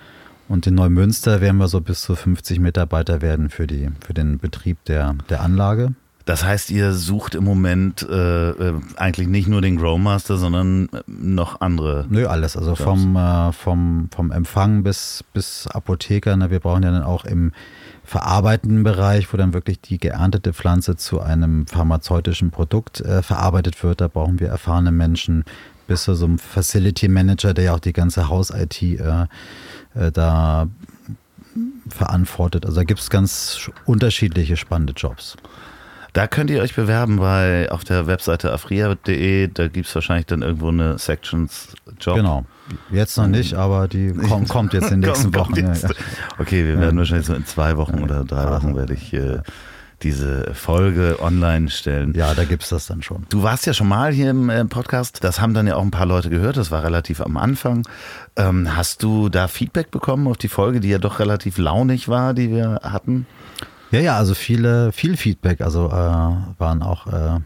[0.49, 4.39] Und in Neumünster werden wir so bis zu 50 Mitarbeiter werden für, die, für den
[4.39, 5.95] Betrieb der, der Anlage.
[6.27, 11.03] Das heißt, ihr sucht im Moment äh, äh, eigentlich nicht nur den Growmaster, sondern äh,
[11.07, 12.05] noch andere.
[12.11, 12.57] Nö, alles.
[12.57, 16.37] Also vom, äh, vom, vom Empfang bis, bis Apotheker.
[16.37, 16.51] Ne?
[16.51, 17.53] Wir brauchen ja dann auch im
[18.03, 24.01] verarbeitenden Bereich, wo dann wirklich die geerntete Pflanze zu einem pharmazeutischen Produkt äh, verarbeitet wird.
[24.01, 25.45] Da brauchen wir erfahrene Menschen,
[25.87, 29.27] bis zu so einem Facility Manager, der ja auch die ganze Haus-IT äh,
[30.13, 30.67] da
[31.89, 32.67] verantwortet.
[32.67, 35.37] Also da gibt es ganz unterschiedliche spannende Jobs.
[36.17, 39.49] Da könnt ihr euch bewerben bei auf der Webseite afria.de.
[39.53, 42.17] Da gibt es wahrscheinlich dann irgendwo eine Sections Job.
[42.17, 42.47] Genau.
[42.91, 45.55] Jetzt noch nicht, aber die kommt, kommt jetzt in den nächsten Wochen.
[45.57, 45.83] Jetzt.
[45.83, 45.95] Ja, ja.
[46.39, 49.41] Okay, wir werden wahrscheinlich so in zwei Wochen oder drei Wochen werde ich äh,
[50.03, 52.15] diese Folge online stellen.
[52.15, 53.27] Ja, da gibt es das dann schon.
[53.29, 55.23] Du warst ja schon mal hier im äh, Podcast.
[55.23, 56.57] Das haben dann ja auch ein paar Leute gehört.
[56.57, 57.87] Das war relativ am Anfang.
[58.37, 62.33] Ähm, hast du da Feedback bekommen auf die Folge, die ja doch relativ launig war,
[62.33, 63.27] die wir hatten?
[63.91, 65.61] Ja, ja, also viele, viel Feedback.
[65.61, 67.39] Also äh, waren auch äh,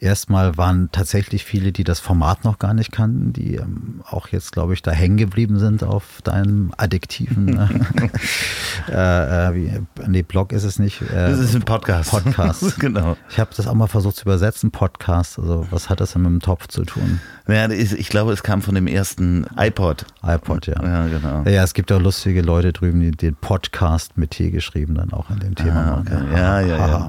[0.00, 4.52] erstmal waren tatsächlich viele, die das Format noch gar nicht kannten, die ähm, auch jetzt,
[4.52, 7.58] glaube ich, da hängen geblieben sind auf deinem Addiktiven.
[8.88, 11.02] äh, äh, wie, nee, Blog ist es nicht.
[11.02, 12.10] Äh, das ist ein Podcast.
[12.10, 12.80] Podcast.
[12.80, 13.16] genau.
[13.28, 15.38] Ich habe das auch mal versucht zu übersetzen, Podcast.
[15.38, 17.20] Also was hat das denn mit dem Topf zu tun?
[17.46, 20.06] Ja, ich glaube, es kam von dem ersten iPod.
[20.22, 20.82] iPod, ja.
[20.82, 21.42] Ja, genau.
[21.44, 25.30] Ja, es gibt auch lustige Leute drüben, die den Podcast mit T geschrieben dann auch
[25.30, 25.96] in dem Thema.
[25.96, 26.24] Ah, okay.
[26.32, 26.88] Ja, ja, ja.
[26.88, 27.08] ja.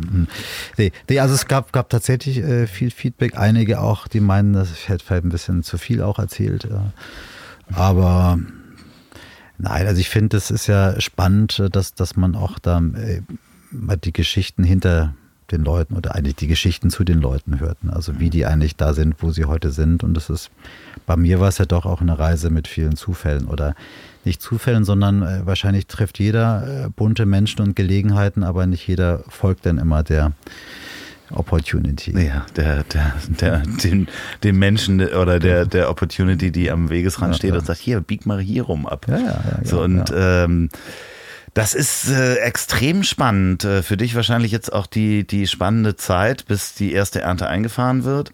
[0.77, 3.37] Nee, nee, also es gab, gab tatsächlich äh, viel Feedback.
[3.37, 6.67] Einige auch, die meinen, das hätte vielleicht ein bisschen zu viel auch erzählt.
[7.71, 8.39] Aber
[9.59, 13.21] nein, also ich finde, es ist ja spannend, dass, dass man auch da äh,
[14.03, 15.13] die Geschichten hinter
[15.51, 17.83] den Leuten oder eigentlich die Geschichten zu den Leuten hört.
[17.83, 17.93] Ne?
[17.93, 20.03] Also wie die eigentlich da sind, wo sie heute sind.
[20.03, 20.49] Und das ist,
[21.05, 23.75] bei mir war es ja doch auch eine Reise mit vielen Zufällen oder
[24.25, 29.23] nicht Zufällen, sondern äh, wahrscheinlich trifft jeder äh, bunte Menschen und Gelegenheiten, aber nicht jeder
[29.27, 30.31] folgt dann immer der
[31.33, 32.11] Opportunity.
[32.11, 34.07] Ja, der, der, der, dem,
[34.43, 37.59] dem Menschen oder der, der Opportunity, die am Wegesrand ja, steht ja.
[37.59, 39.05] und sagt, hier, bieg mal hier rum ab.
[39.07, 39.59] Ja, ja, ja.
[39.63, 40.69] So, und ähm,
[41.53, 43.65] das ist äh, extrem spannend.
[43.65, 48.03] Äh, für dich wahrscheinlich jetzt auch die, die spannende Zeit, bis die erste Ernte eingefahren
[48.03, 48.31] wird.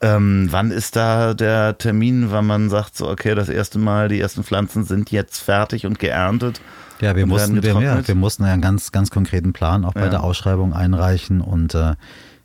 [0.00, 4.20] Ähm, wann ist da der Termin, wann man sagt, so, okay, das erste Mal, die
[4.20, 6.60] ersten Pflanzen sind jetzt fertig und geerntet?
[7.00, 10.08] Ja, wir mussten, wir, ja, wir mussten einen ganz, ganz konkreten Plan auch bei ja.
[10.08, 11.94] der Ausschreibung einreichen und äh,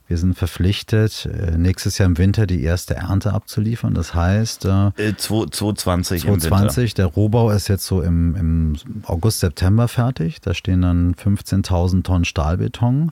[0.07, 3.93] wir sind verpflichtet, äh, nächstes Jahr im Winter die erste Ernte abzuliefern.
[3.93, 10.39] Das heißt, äh, 2020 2020 der Rohbau ist jetzt so im, im August, September fertig.
[10.41, 13.11] Da stehen dann 15.000 Tonnen Stahlbeton.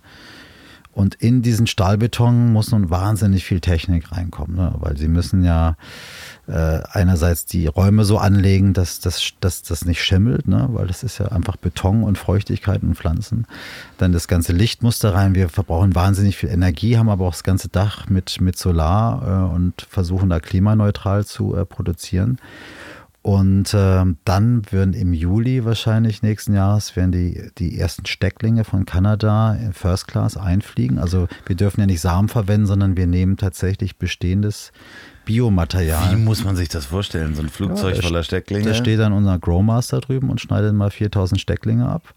[0.95, 4.73] Und in diesen Stahlbeton muss nun wahnsinnig viel Technik reinkommen, ne?
[4.79, 5.75] weil sie müssen ja
[6.47, 10.67] äh, einerseits die Räume so anlegen, dass das nicht schimmelt, ne?
[10.71, 13.47] weil das ist ja einfach Beton und Feuchtigkeit und Pflanzen.
[13.97, 15.35] Dann das ganze Licht muss da rein.
[15.35, 19.55] Wir verbrauchen wahnsinnig viel Energie, haben aber auch das ganze Dach mit, mit Solar äh,
[19.55, 22.37] und versuchen da klimaneutral zu äh, produzieren.
[23.25, 28.85] Und äh, dann werden im Juli wahrscheinlich nächsten Jahres werden die, die ersten Stecklinge von
[28.85, 30.99] Kanada in First Class einfliegen.
[30.99, 34.71] Also wir dürfen ja nicht Samen verwenden, sondern wir nehmen tatsächlich bestehendes
[35.25, 36.11] Biomaterial.
[36.11, 37.35] Wie muss man sich das vorstellen?
[37.35, 38.65] So ein Flugzeug ja, voller Stecklinge?
[38.65, 42.13] Da steht dann unser Growmaster drüben und schneidet mal 4000 Stecklinge ab.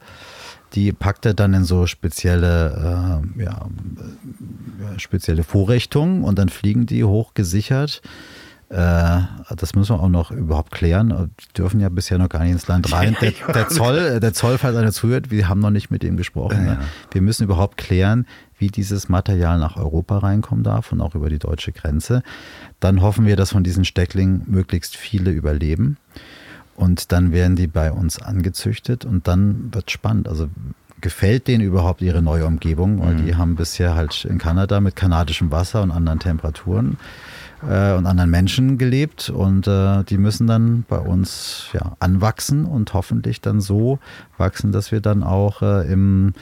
[0.75, 3.67] Die packt er dann in so spezielle, äh, ja,
[4.95, 8.03] äh, spezielle Vorrichtungen und dann fliegen die hochgesichert
[8.71, 11.31] das müssen wir auch noch überhaupt klären.
[11.41, 13.17] Die dürfen ja bisher noch gar nicht ins Land rein.
[13.21, 16.65] Der, der Zoll, der Zoll, falls einer zuhört, wir haben noch nicht mit ihm gesprochen.
[16.65, 16.79] Ne?
[17.11, 18.27] Wir müssen überhaupt klären,
[18.59, 22.23] wie dieses Material nach Europa reinkommen darf und auch über die deutsche Grenze.
[22.79, 25.97] Dann hoffen wir, dass von diesen Stecklingen möglichst viele überleben.
[26.77, 30.29] Und dann werden die bei uns angezüchtet und dann wird spannend.
[30.29, 30.49] Also
[31.01, 33.01] gefällt denen überhaupt ihre neue Umgebung?
[33.01, 33.25] Weil mhm.
[33.25, 36.99] die haben bisher halt in Kanada mit kanadischem Wasser und anderen Temperaturen
[37.63, 42.93] äh, und anderen Menschen gelebt und äh, die müssen dann bei uns ja, anwachsen und
[42.95, 43.99] hoffentlich dann so
[44.37, 46.35] wachsen, dass wir dann auch äh, im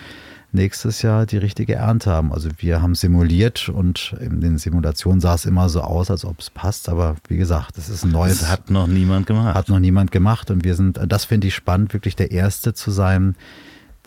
[0.52, 2.32] nächstes Jahr die richtige Ernte haben.
[2.32, 6.40] Also wir haben simuliert und in den Simulationen sah es immer so aus, als ob
[6.40, 6.88] es passt.
[6.88, 8.40] Aber wie gesagt, das ist ein neues.
[8.40, 9.54] Das hat noch niemand gemacht.
[9.54, 10.50] Hat noch niemand gemacht.
[10.50, 13.36] Und wir sind, das finde ich spannend, wirklich der Erste zu sein,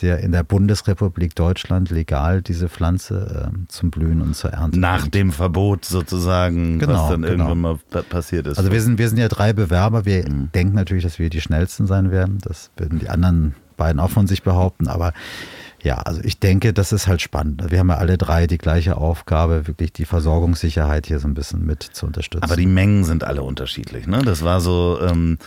[0.01, 5.01] der in der Bundesrepublik Deutschland legal diese Pflanze äh, zum Blühen und zur Ernte Nach
[5.01, 5.15] bringt.
[5.15, 7.49] dem Verbot sozusagen, genau, was dann genau.
[7.49, 8.57] irgendwann mal passiert ist.
[8.57, 10.05] Also wir sind, wir sind ja drei Bewerber.
[10.05, 10.51] Wir mhm.
[10.53, 12.39] denken natürlich, dass wir die schnellsten sein werden.
[12.41, 14.87] Das würden die anderen beiden auch von sich behaupten.
[14.87, 15.13] Aber
[15.81, 17.71] ja, also ich denke, das ist halt spannend.
[17.71, 21.65] Wir haben ja alle drei die gleiche Aufgabe, wirklich die Versorgungssicherheit hier so ein bisschen
[21.65, 22.43] mit zu unterstützen.
[22.43, 24.07] Aber die Mengen sind alle unterschiedlich.
[24.07, 24.21] Ne?
[24.23, 24.99] Das war so...
[25.01, 25.37] Ähm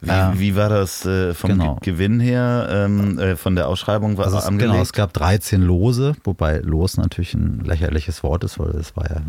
[0.00, 1.78] wie, äh, wie war das äh, vom genau.
[1.82, 6.14] Gewinn her, ähm, äh, von der Ausschreibung war also es, Genau, es gab 13 Lose,
[6.24, 9.22] wobei Los natürlich ein lächerliches Wort ist, weil es war ja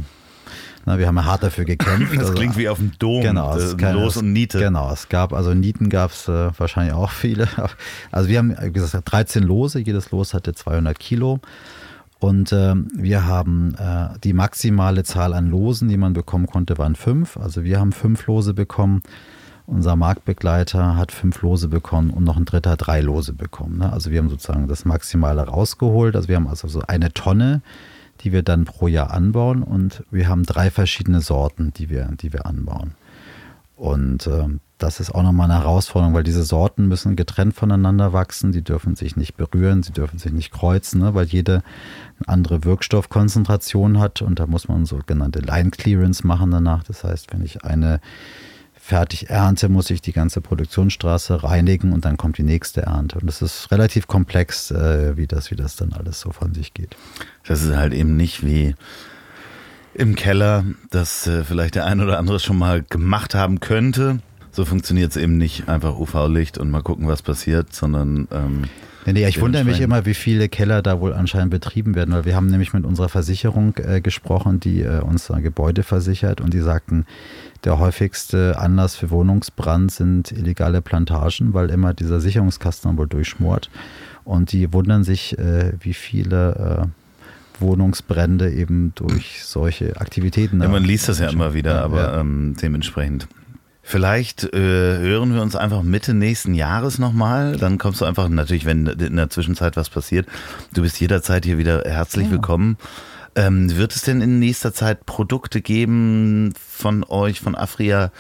[0.88, 2.14] na, wir haben ja hart dafür gekämpft.
[2.14, 3.22] Das also, klingt wie auf dem Dom.
[3.22, 4.58] Genau, es keine, Los und Niete.
[4.58, 7.48] Genau, es gab, also Nieten gab es äh, wahrscheinlich auch viele.
[8.12, 11.42] Also wir haben, wie gesagt, 13 Lose, jedes Los hatte 200 Kilo.
[12.20, 16.96] Und äh, wir haben äh, die maximale Zahl an Losen, die man bekommen konnte, waren
[16.96, 17.36] fünf.
[17.36, 19.04] Also wir haben fünf Lose bekommen.
[19.68, 23.80] Unser Marktbegleiter hat fünf Lose bekommen und noch ein dritter drei Lose bekommen.
[23.80, 23.92] Ne?
[23.92, 26.16] Also wir haben sozusagen das Maximale rausgeholt.
[26.16, 27.62] Also wir haben also so eine Tonne,
[28.22, 32.32] die wir dann pro Jahr anbauen und wir haben drei verschiedene Sorten, die wir, die
[32.32, 32.96] wir anbauen.
[33.76, 34.48] Und äh,
[34.78, 38.96] das ist auch nochmal eine Herausforderung, weil diese Sorten müssen getrennt voneinander wachsen, die dürfen
[38.96, 41.62] sich nicht berühren, sie dürfen sich nicht kreuzen, ne, weil jede
[42.20, 46.84] eine andere Wirkstoffkonzentration hat und da muss man sogenannte Line Clearance machen danach.
[46.84, 48.00] Das heißt, wenn ich eine
[48.88, 53.20] fertig ernte, muss ich die ganze Produktionsstraße reinigen und dann kommt die nächste Ernte.
[53.20, 56.74] Und es ist relativ komplex, äh, wie, das, wie das dann alles so von sich
[56.74, 56.96] geht.
[57.46, 58.76] Das ist halt eben nicht wie
[59.94, 64.20] im Keller, das äh, vielleicht der ein oder andere schon mal gemacht haben könnte.
[64.58, 68.64] So funktioniert es eben nicht einfach UV-Licht und mal gucken, was passiert, sondern ähm,
[69.06, 72.26] Nee, nee, ich wundere mich immer, wie viele Keller da wohl anscheinend betrieben werden, weil
[72.26, 76.60] wir haben nämlich mit unserer Versicherung äh, gesprochen, die äh, unser Gebäude versichert und die
[76.60, 77.06] sagten,
[77.66, 83.70] der häufigste Anlass für Wohnungsbrand sind illegale Plantagen, weil immer dieser Sicherungskasten wohl durchschmort.
[84.24, 90.62] Und die wundern sich, äh, wie viele äh, Wohnungsbrände eben durch solche Aktivitäten.
[90.64, 92.20] Ja, man liest das ja immer wieder, aber ja.
[92.22, 93.28] ähm, dementsprechend.
[93.90, 94.60] Vielleicht äh,
[95.00, 97.56] hören wir uns einfach Mitte nächsten Jahres nochmal.
[97.56, 100.28] Dann kommst du einfach, natürlich, wenn in der Zwischenzeit was passiert,
[100.74, 102.34] du bist jederzeit hier wieder herzlich ja.
[102.34, 102.76] willkommen.
[103.36, 108.12] Ähm, wird es denn in nächster Zeit Produkte geben von euch, von Afria,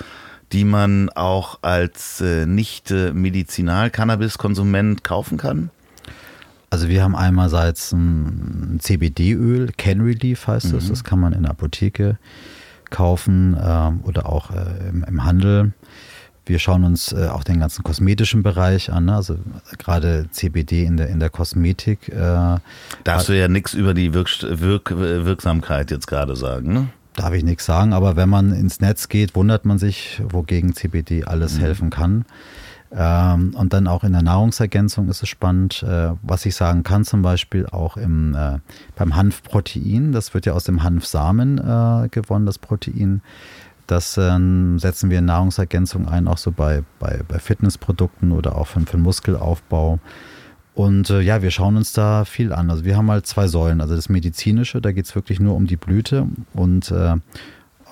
[0.53, 5.70] die man auch als äh, nicht äh, Medizinal-Cannabis-Konsument kaufen kann?
[6.70, 10.89] Also wir haben einerseits ein CBD-Öl, Can Relief heißt das, mhm.
[10.91, 12.18] das kann man in der Apotheke
[12.90, 15.74] kaufen äh, oder auch äh, im, im, Handel.
[16.46, 19.16] Wir schauen uns äh, auch den ganzen kosmetischen Bereich an, ne?
[19.16, 19.38] also
[19.78, 22.10] gerade CBD in der, in der Kosmetik.
[22.10, 22.58] Äh,
[23.04, 26.88] Darfst du ja nichts über die Wirk Wirk Wirksamkeit jetzt gerade sagen, ne?
[27.16, 31.24] Darf ich nichts sagen, aber wenn man ins Netz geht, wundert man sich, wogegen CBD
[31.24, 31.62] alles mhm.
[31.62, 32.26] helfen kann.
[32.92, 37.04] Ähm, und dann auch in der Nahrungsergänzung ist es spannend, äh, was ich sagen kann,
[37.04, 38.60] zum Beispiel auch im, äh,
[38.96, 40.12] beim Hanfprotein.
[40.14, 43.22] Das wird ja aus dem Hanfsamen äh, gewonnen, das Protein.
[43.88, 48.68] Das ähm, setzen wir in Nahrungsergänzung ein, auch so bei, bei, bei Fitnessprodukten oder auch
[48.68, 50.00] für, für Muskelaufbau.
[50.74, 52.70] Und äh, ja, wir schauen uns da viel an.
[52.70, 53.82] Also wir haben halt zwei Säulen.
[53.82, 57.16] Also das Medizinische, da geht es wirklich nur um die Blüte und äh,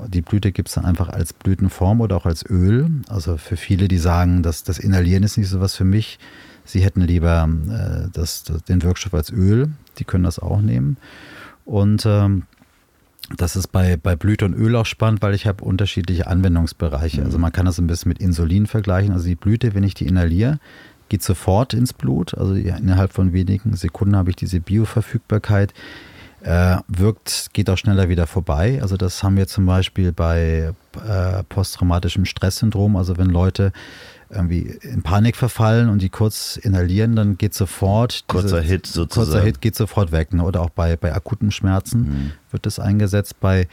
[0.08, 2.90] die Blüte gibt es dann einfach als Blütenform oder auch als Öl.
[3.08, 6.20] Also für viele, die sagen, dass das Inhalieren ist nicht so was für mich.
[6.66, 9.70] Sie hätten lieber äh, das, den Wirkstoff als Öl.
[10.00, 10.98] Die können das auch nehmen.
[11.64, 12.44] Und ähm,
[13.38, 17.24] das ist bei, bei Blüte und Öl auch spannend, weil ich habe unterschiedliche Anwendungsbereiche.
[17.24, 19.14] Also man kann das ein bisschen mit Insulin vergleichen.
[19.14, 20.60] Also die Blüte, wenn ich die inhaliere,
[21.10, 22.36] geht sofort ins Blut.
[22.36, 25.74] Also innerhalb von wenigen Sekunden habe ich diese Bioverfügbarkeit
[26.46, 28.80] äh, wirkt, geht auch schneller wieder vorbei.
[28.82, 30.74] Also das haben wir zum Beispiel bei
[31.08, 32.96] äh, posttraumatischem Stresssyndrom.
[32.96, 33.72] Also wenn Leute
[34.30, 39.32] irgendwie in Panik verfallen und die kurz inhalieren, dann geht sofort kurzer diese, Hit sozusagen.
[39.32, 40.34] Kurzer Hit geht sofort weg.
[40.34, 40.44] Ne?
[40.44, 42.32] Oder auch bei, bei akuten Schmerzen mhm.
[42.52, 43.40] wird das eingesetzt.
[43.40, 43.68] Bei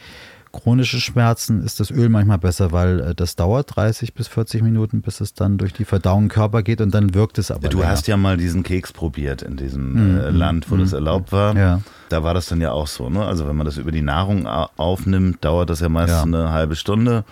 [0.53, 5.01] chronische Schmerzen ist das Öl manchmal besser, weil äh, das dauert 30 bis 40 Minuten,
[5.01, 7.67] bis es dann durch die Verdauung Körper geht und dann wirkt es aber.
[7.67, 7.89] Du länger.
[7.89, 10.17] hast ja mal diesen Keks probiert in diesem mhm.
[10.19, 10.81] äh, Land, wo mhm.
[10.81, 11.57] das erlaubt war.
[11.57, 11.81] Ja.
[12.09, 13.09] Da war das dann ja auch so.
[13.09, 13.25] Ne?
[13.25, 16.39] Also wenn man das über die Nahrung aufnimmt, dauert das ja meistens ja.
[16.39, 17.25] eine halbe Stunde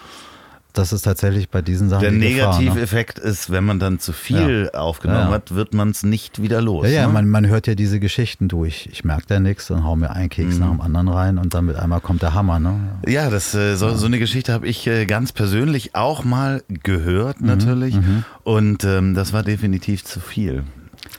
[0.73, 2.01] das ist tatsächlich bei diesen Sachen.
[2.01, 3.23] Der Negativeffekt ne?
[3.29, 4.79] ist, wenn man dann zu viel ja.
[4.79, 5.31] aufgenommen ja.
[5.31, 6.87] hat, wird man es nicht wieder los.
[6.87, 7.13] Ja, ja, ne?
[7.13, 8.87] man, man hört ja diese Geschichten durch.
[8.91, 10.59] Ich merke da nichts, dann hau mir einen Keks mhm.
[10.61, 12.59] nach dem anderen rein und dann mit einmal kommt der Hammer.
[12.59, 12.79] Ne?
[13.07, 17.41] Ja, das, äh, so, so, eine Geschichte habe ich äh, ganz persönlich auch mal gehört,
[17.41, 17.47] mhm.
[17.47, 17.95] natürlich.
[17.95, 18.23] Mhm.
[18.43, 20.63] Und ähm, das war definitiv zu viel.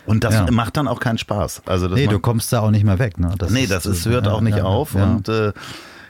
[0.06, 0.50] Und das ja.
[0.50, 1.62] macht dann auch keinen Spaß.
[1.66, 3.18] Also das nee, du kommst da auch nicht mehr weg.
[3.18, 3.34] Ne?
[3.38, 4.94] Das nee, das ist, hört auch nicht auf.
[4.94, 5.52] Und äh,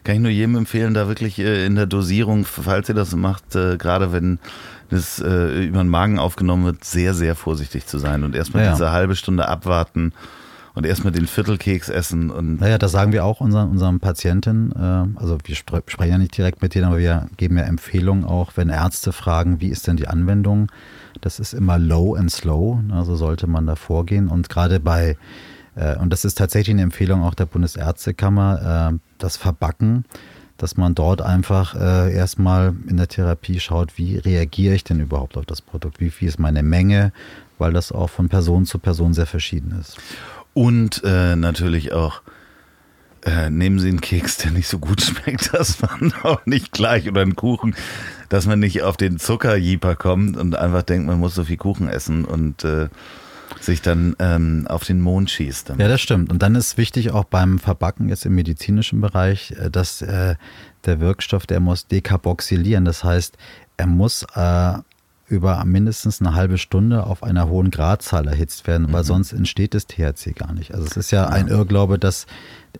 [0.04, 3.54] kann ich nur jedem empfehlen, da wirklich äh, in der Dosierung, falls ihr das macht,
[3.54, 4.38] äh, gerade wenn
[4.90, 8.72] das äh, über den Magen aufgenommen wird, sehr, sehr vorsichtig zu sein und erstmal ja.
[8.72, 10.12] diese halbe Stunde abwarten
[10.74, 12.30] und erstmal den Viertelkeks essen.
[12.30, 14.72] Und naja, das sagen wir auch unseren, unseren Patienten.
[15.16, 18.52] Also wir spre sprechen ja nicht direkt mit denen, aber wir geben ja Empfehlungen auch,
[18.56, 20.70] wenn Ärzte fragen, wie ist denn die Anwendung.
[21.20, 24.28] Das ist immer low and slow, also sollte man da vorgehen.
[24.28, 25.16] Und gerade bei
[26.00, 30.04] und das ist tatsächlich eine Empfehlung auch der Bundesärztekammer, das Verbacken,
[30.56, 35.36] dass man dort einfach äh, erstmal in der Therapie schaut, wie reagiere ich denn überhaupt
[35.36, 37.12] auf das Produkt, wie viel ist meine Menge,
[37.58, 39.98] weil das auch von Person zu Person sehr verschieden ist.
[40.54, 42.22] Und äh, natürlich auch,
[43.24, 47.08] äh, nehmen Sie einen Keks, der nicht so gut schmeckt, dass man auch nicht gleich
[47.08, 47.74] oder einen Kuchen,
[48.28, 51.88] dass man nicht auf den Zuckerjeeper kommt und einfach denkt, man muss so viel Kuchen
[51.88, 52.88] essen und äh,
[53.60, 55.70] sich dann ähm, auf den Mond schießt.
[55.70, 55.80] Damit.
[55.80, 56.30] Ja, das stimmt.
[56.30, 60.36] Und dann ist wichtig auch beim Verbacken jetzt im medizinischen Bereich, äh, dass äh,
[60.84, 62.84] der Wirkstoff, der muss dekarboxylieren.
[62.84, 63.36] Das heißt,
[63.76, 64.74] er muss äh,
[65.32, 69.06] über mindestens eine halbe Stunde auf einer hohen Gradzahl erhitzt werden, weil mhm.
[69.06, 70.74] sonst entsteht das THC gar nicht.
[70.74, 72.26] Also es ist ja, ja ein Irrglaube, dass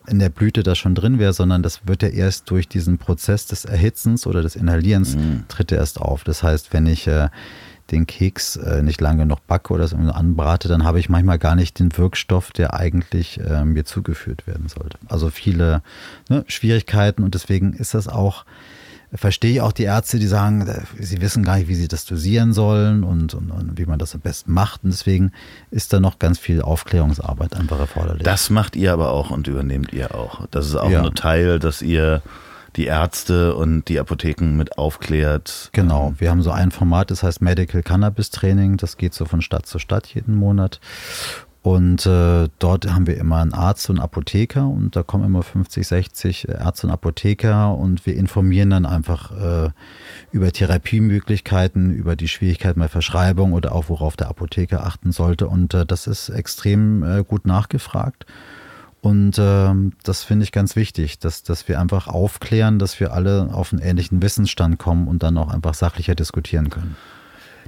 [0.06, 3.46] in der Blüte das schon drin wäre, sondern das wird ja erst durch diesen Prozess
[3.46, 5.44] des Erhitzens oder des Inhalierens mhm.
[5.48, 6.24] tritt er erst auf.
[6.24, 7.30] Das heißt, wenn ich äh,
[7.92, 11.54] den Keks äh, nicht lange noch backe oder so anbrate, dann habe ich manchmal gar
[11.54, 14.98] nicht den Wirkstoff, der eigentlich äh, mir zugeführt werden sollte.
[15.08, 15.82] Also viele
[16.28, 18.44] ne, Schwierigkeiten und deswegen ist das auch,
[19.12, 22.06] verstehe ich auch die Ärzte, die sagen, äh, sie wissen gar nicht, wie sie das
[22.06, 24.82] dosieren sollen und, und, und, wie man das am besten macht.
[24.84, 25.32] Und deswegen
[25.70, 28.22] ist da noch ganz viel Aufklärungsarbeit einfach erforderlich.
[28.22, 30.46] Das macht ihr aber auch und übernehmt ihr auch.
[30.50, 31.04] Das ist auch ja.
[31.04, 32.22] ein Teil, dass ihr
[32.76, 35.70] die Ärzte und die Apotheken mit aufklärt.
[35.72, 38.76] Genau, wir haben so ein Format, das heißt Medical Cannabis Training.
[38.76, 40.80] Das geht so von Stadt zu Stadt jeden Monat.
[41.62, 45.86] Und äh, dort haben wir immer einen Arzt und Apotheker und da kommen immer 50,
[45.86, 49.70] 60 Ärzte und Apotheker und wir informieren dann einfach äh,
[50.32, 55.46] über Therapiemöglichkeiten, über die Schwierigkeiten bei Verschreibung oder auch worauf der Apotheker achten sollte.
[55.46, 58.26] Und äh, das ist extrem äh, gut nachgefragt.
[59.02, 63.50] Und ähm, das finde ich ganz wichtig, dass, dass wir einfach aufklären, dass wir alle
[63.52, 66.96] auf einen ähnlichen Wissensstand kommen und dann auch einfach sachlicher diskutieren können.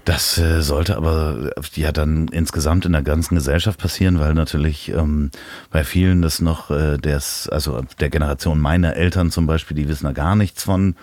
[0.05, 5.33] Das äh, sollte aber ja dann insgesamt in der ganzen Gesellschaft passieren, weil natürlich ähm,
[5.71, 10.05] bei vielen das noch äh, des, also der Generation meiner Eltern zum Beispiel, die wissen
[10.05, 10.95] da gar nichts von.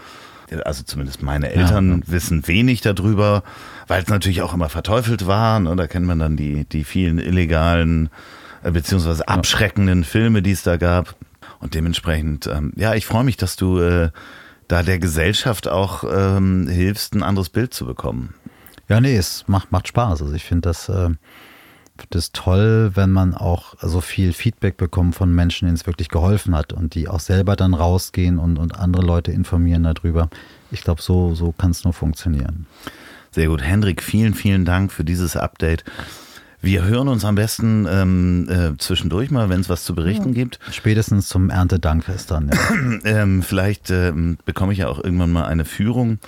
[0.63, 2.13] Also zumindest meine Eltern ja.
[2.13, 3.43] wissen wenig darüber,
[3.88, 5.59] weil es natürlich auch immer verteufelt war.
[5.59, 5.75] Ne?
[5.75, 8.09] Da kennt man dann die, die vielen illegalen äh,
[8.64, 11.16] beziehungsweise abschreckenden Filme, die es da gab.
[11.59, 14.09] Und dementsprechend, ähm, ja, ich freue mich, dass du äh,
[14.68, 18.34] da der Gesellschaft auch ähm, hilfst, ein anderes Bild zu bekommen.
[18.88, 20.22] Ja, nee, es macht, macht Spaß.
[20.22, 21.09] Also ich finde das, äh,
[22.09, 26.55] das toll, wenn man auch so viel Feedback bekommt von Menschen, denen es wirklich geholfen
[26.55, 30.30] hat und die auch selber dann rausgehen und, und andere Leute informieren darüber.
[30.72, 32.66] Ich glaube, so, so kann es nur funktionieren.
[33.32, 33.62] Sehr gut.
[33.62, 35.84] Hendrik, vielen, vielen Dank für dieses Update.
[36.62, 40.36] Wir hören uns am besten ähm, äh, zwischendurch mal, wenn es was zu berichten ja.
[40.36, 40.59] gibt.
[40.72, 42.51] Spätestens zum Erntedankfest dann.
[42.53, 42.76] Ja.
[43.03, 46.20] ähm, vielleicht ähm, bekomme ich ja auch irgendwann mal eine Führung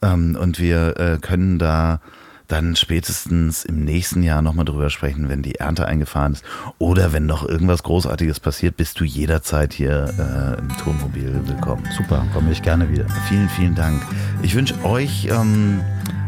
[0.00, 2.00] ähm, und wir äh, können da
[2.48, 6.44] dann spätestens im nächsten Jahr nochmal drüber sprechen, wenn die Ernte eingefahren ist.
[6.78, 11.86] Oder wenn noch irgendwas Großartiges passiert, bist du jederzeit hier äh, im Tonmobil willkommen.
[11.96, 13.06] Super, komme ich gerne wieder.
[13.28, 14.00] Vielen, vielen Dank.
[14.42, 15.80] Ich wünsche euch ähm,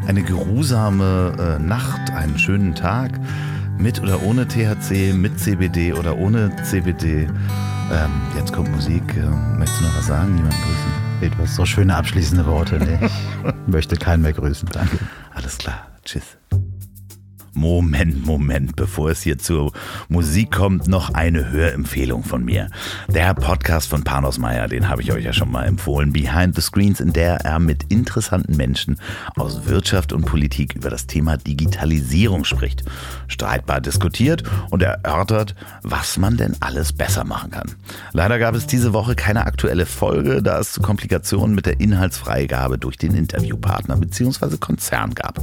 [0.09, 3.13] eine geruhsame äh, Nacht, einen schönen Tag.
[3.77, 7.29] Mit oder ohne THC, mit CBD oder ohne CBD.
[7.93, 9.03] Ähm, jetzt kommt Musik.
[9.17, 9.27] Äh,
[9.59, 10.35] möchtest du noch was sagen?
[10.37, 11.39] Jemand grüßen?
[11.39, 12.79] Hast so schöne abschließende Worte.
[12.79, 14.69] Nee, ich möchte keinen mehr grüßen.
[14.73, 14.99] Danke.
[15.35, 15.87] Alles klar.
[16.05, 16.38] Tschüss.
[17.53, 19.73] Moment, Moment, bevor es hier zur
[20.09, 22.71] Musik kommt, noch eine Hörempfehlung von mir.
[23.09, 26.61] Der Podcast von Panos Meyer, den habe ich euch ja schon mal empfohlen, Behind the
[26.61, 29.01] Screens, in der er mit interessanten Menschen
[29.37, 32.85] aus Wirtschaft und Politik über das Thema Digitalisierung spricht,
[33.27, 37.73] streitbar diskutiert und erörtert, was man denn alles besser machen kann.
[38.13, 42.79] Leider gab es diese Woche keine aktuelle Folge, da es zu Komplikationen mit der Inhaltsfreigabe
[42.79, 44.57] durch den Interviewpartner bzw.
[44.59, 45.43] Konzern gab.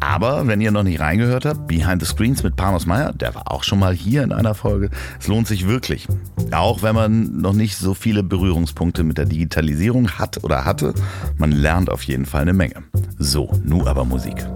[0.00, 3.34] Aber wenn ihr noch nicht reingehört gehört habt, Behind the Screens mit Panos Meyer, der
[3.34, 4.90] war auch schon mal hier in einer Folge.
[5.18, 6.06] Es lohnt sich wirklich.
[6.52, 10.94] Auch wenn man noch nicht so viele Berührungspunkte mit der Digitalisierung hat oder hatte,
[11.36, 12.84] man lernt auf jeden Fall eine Menge.
[13.18, 14.46] So, nun aber Musik.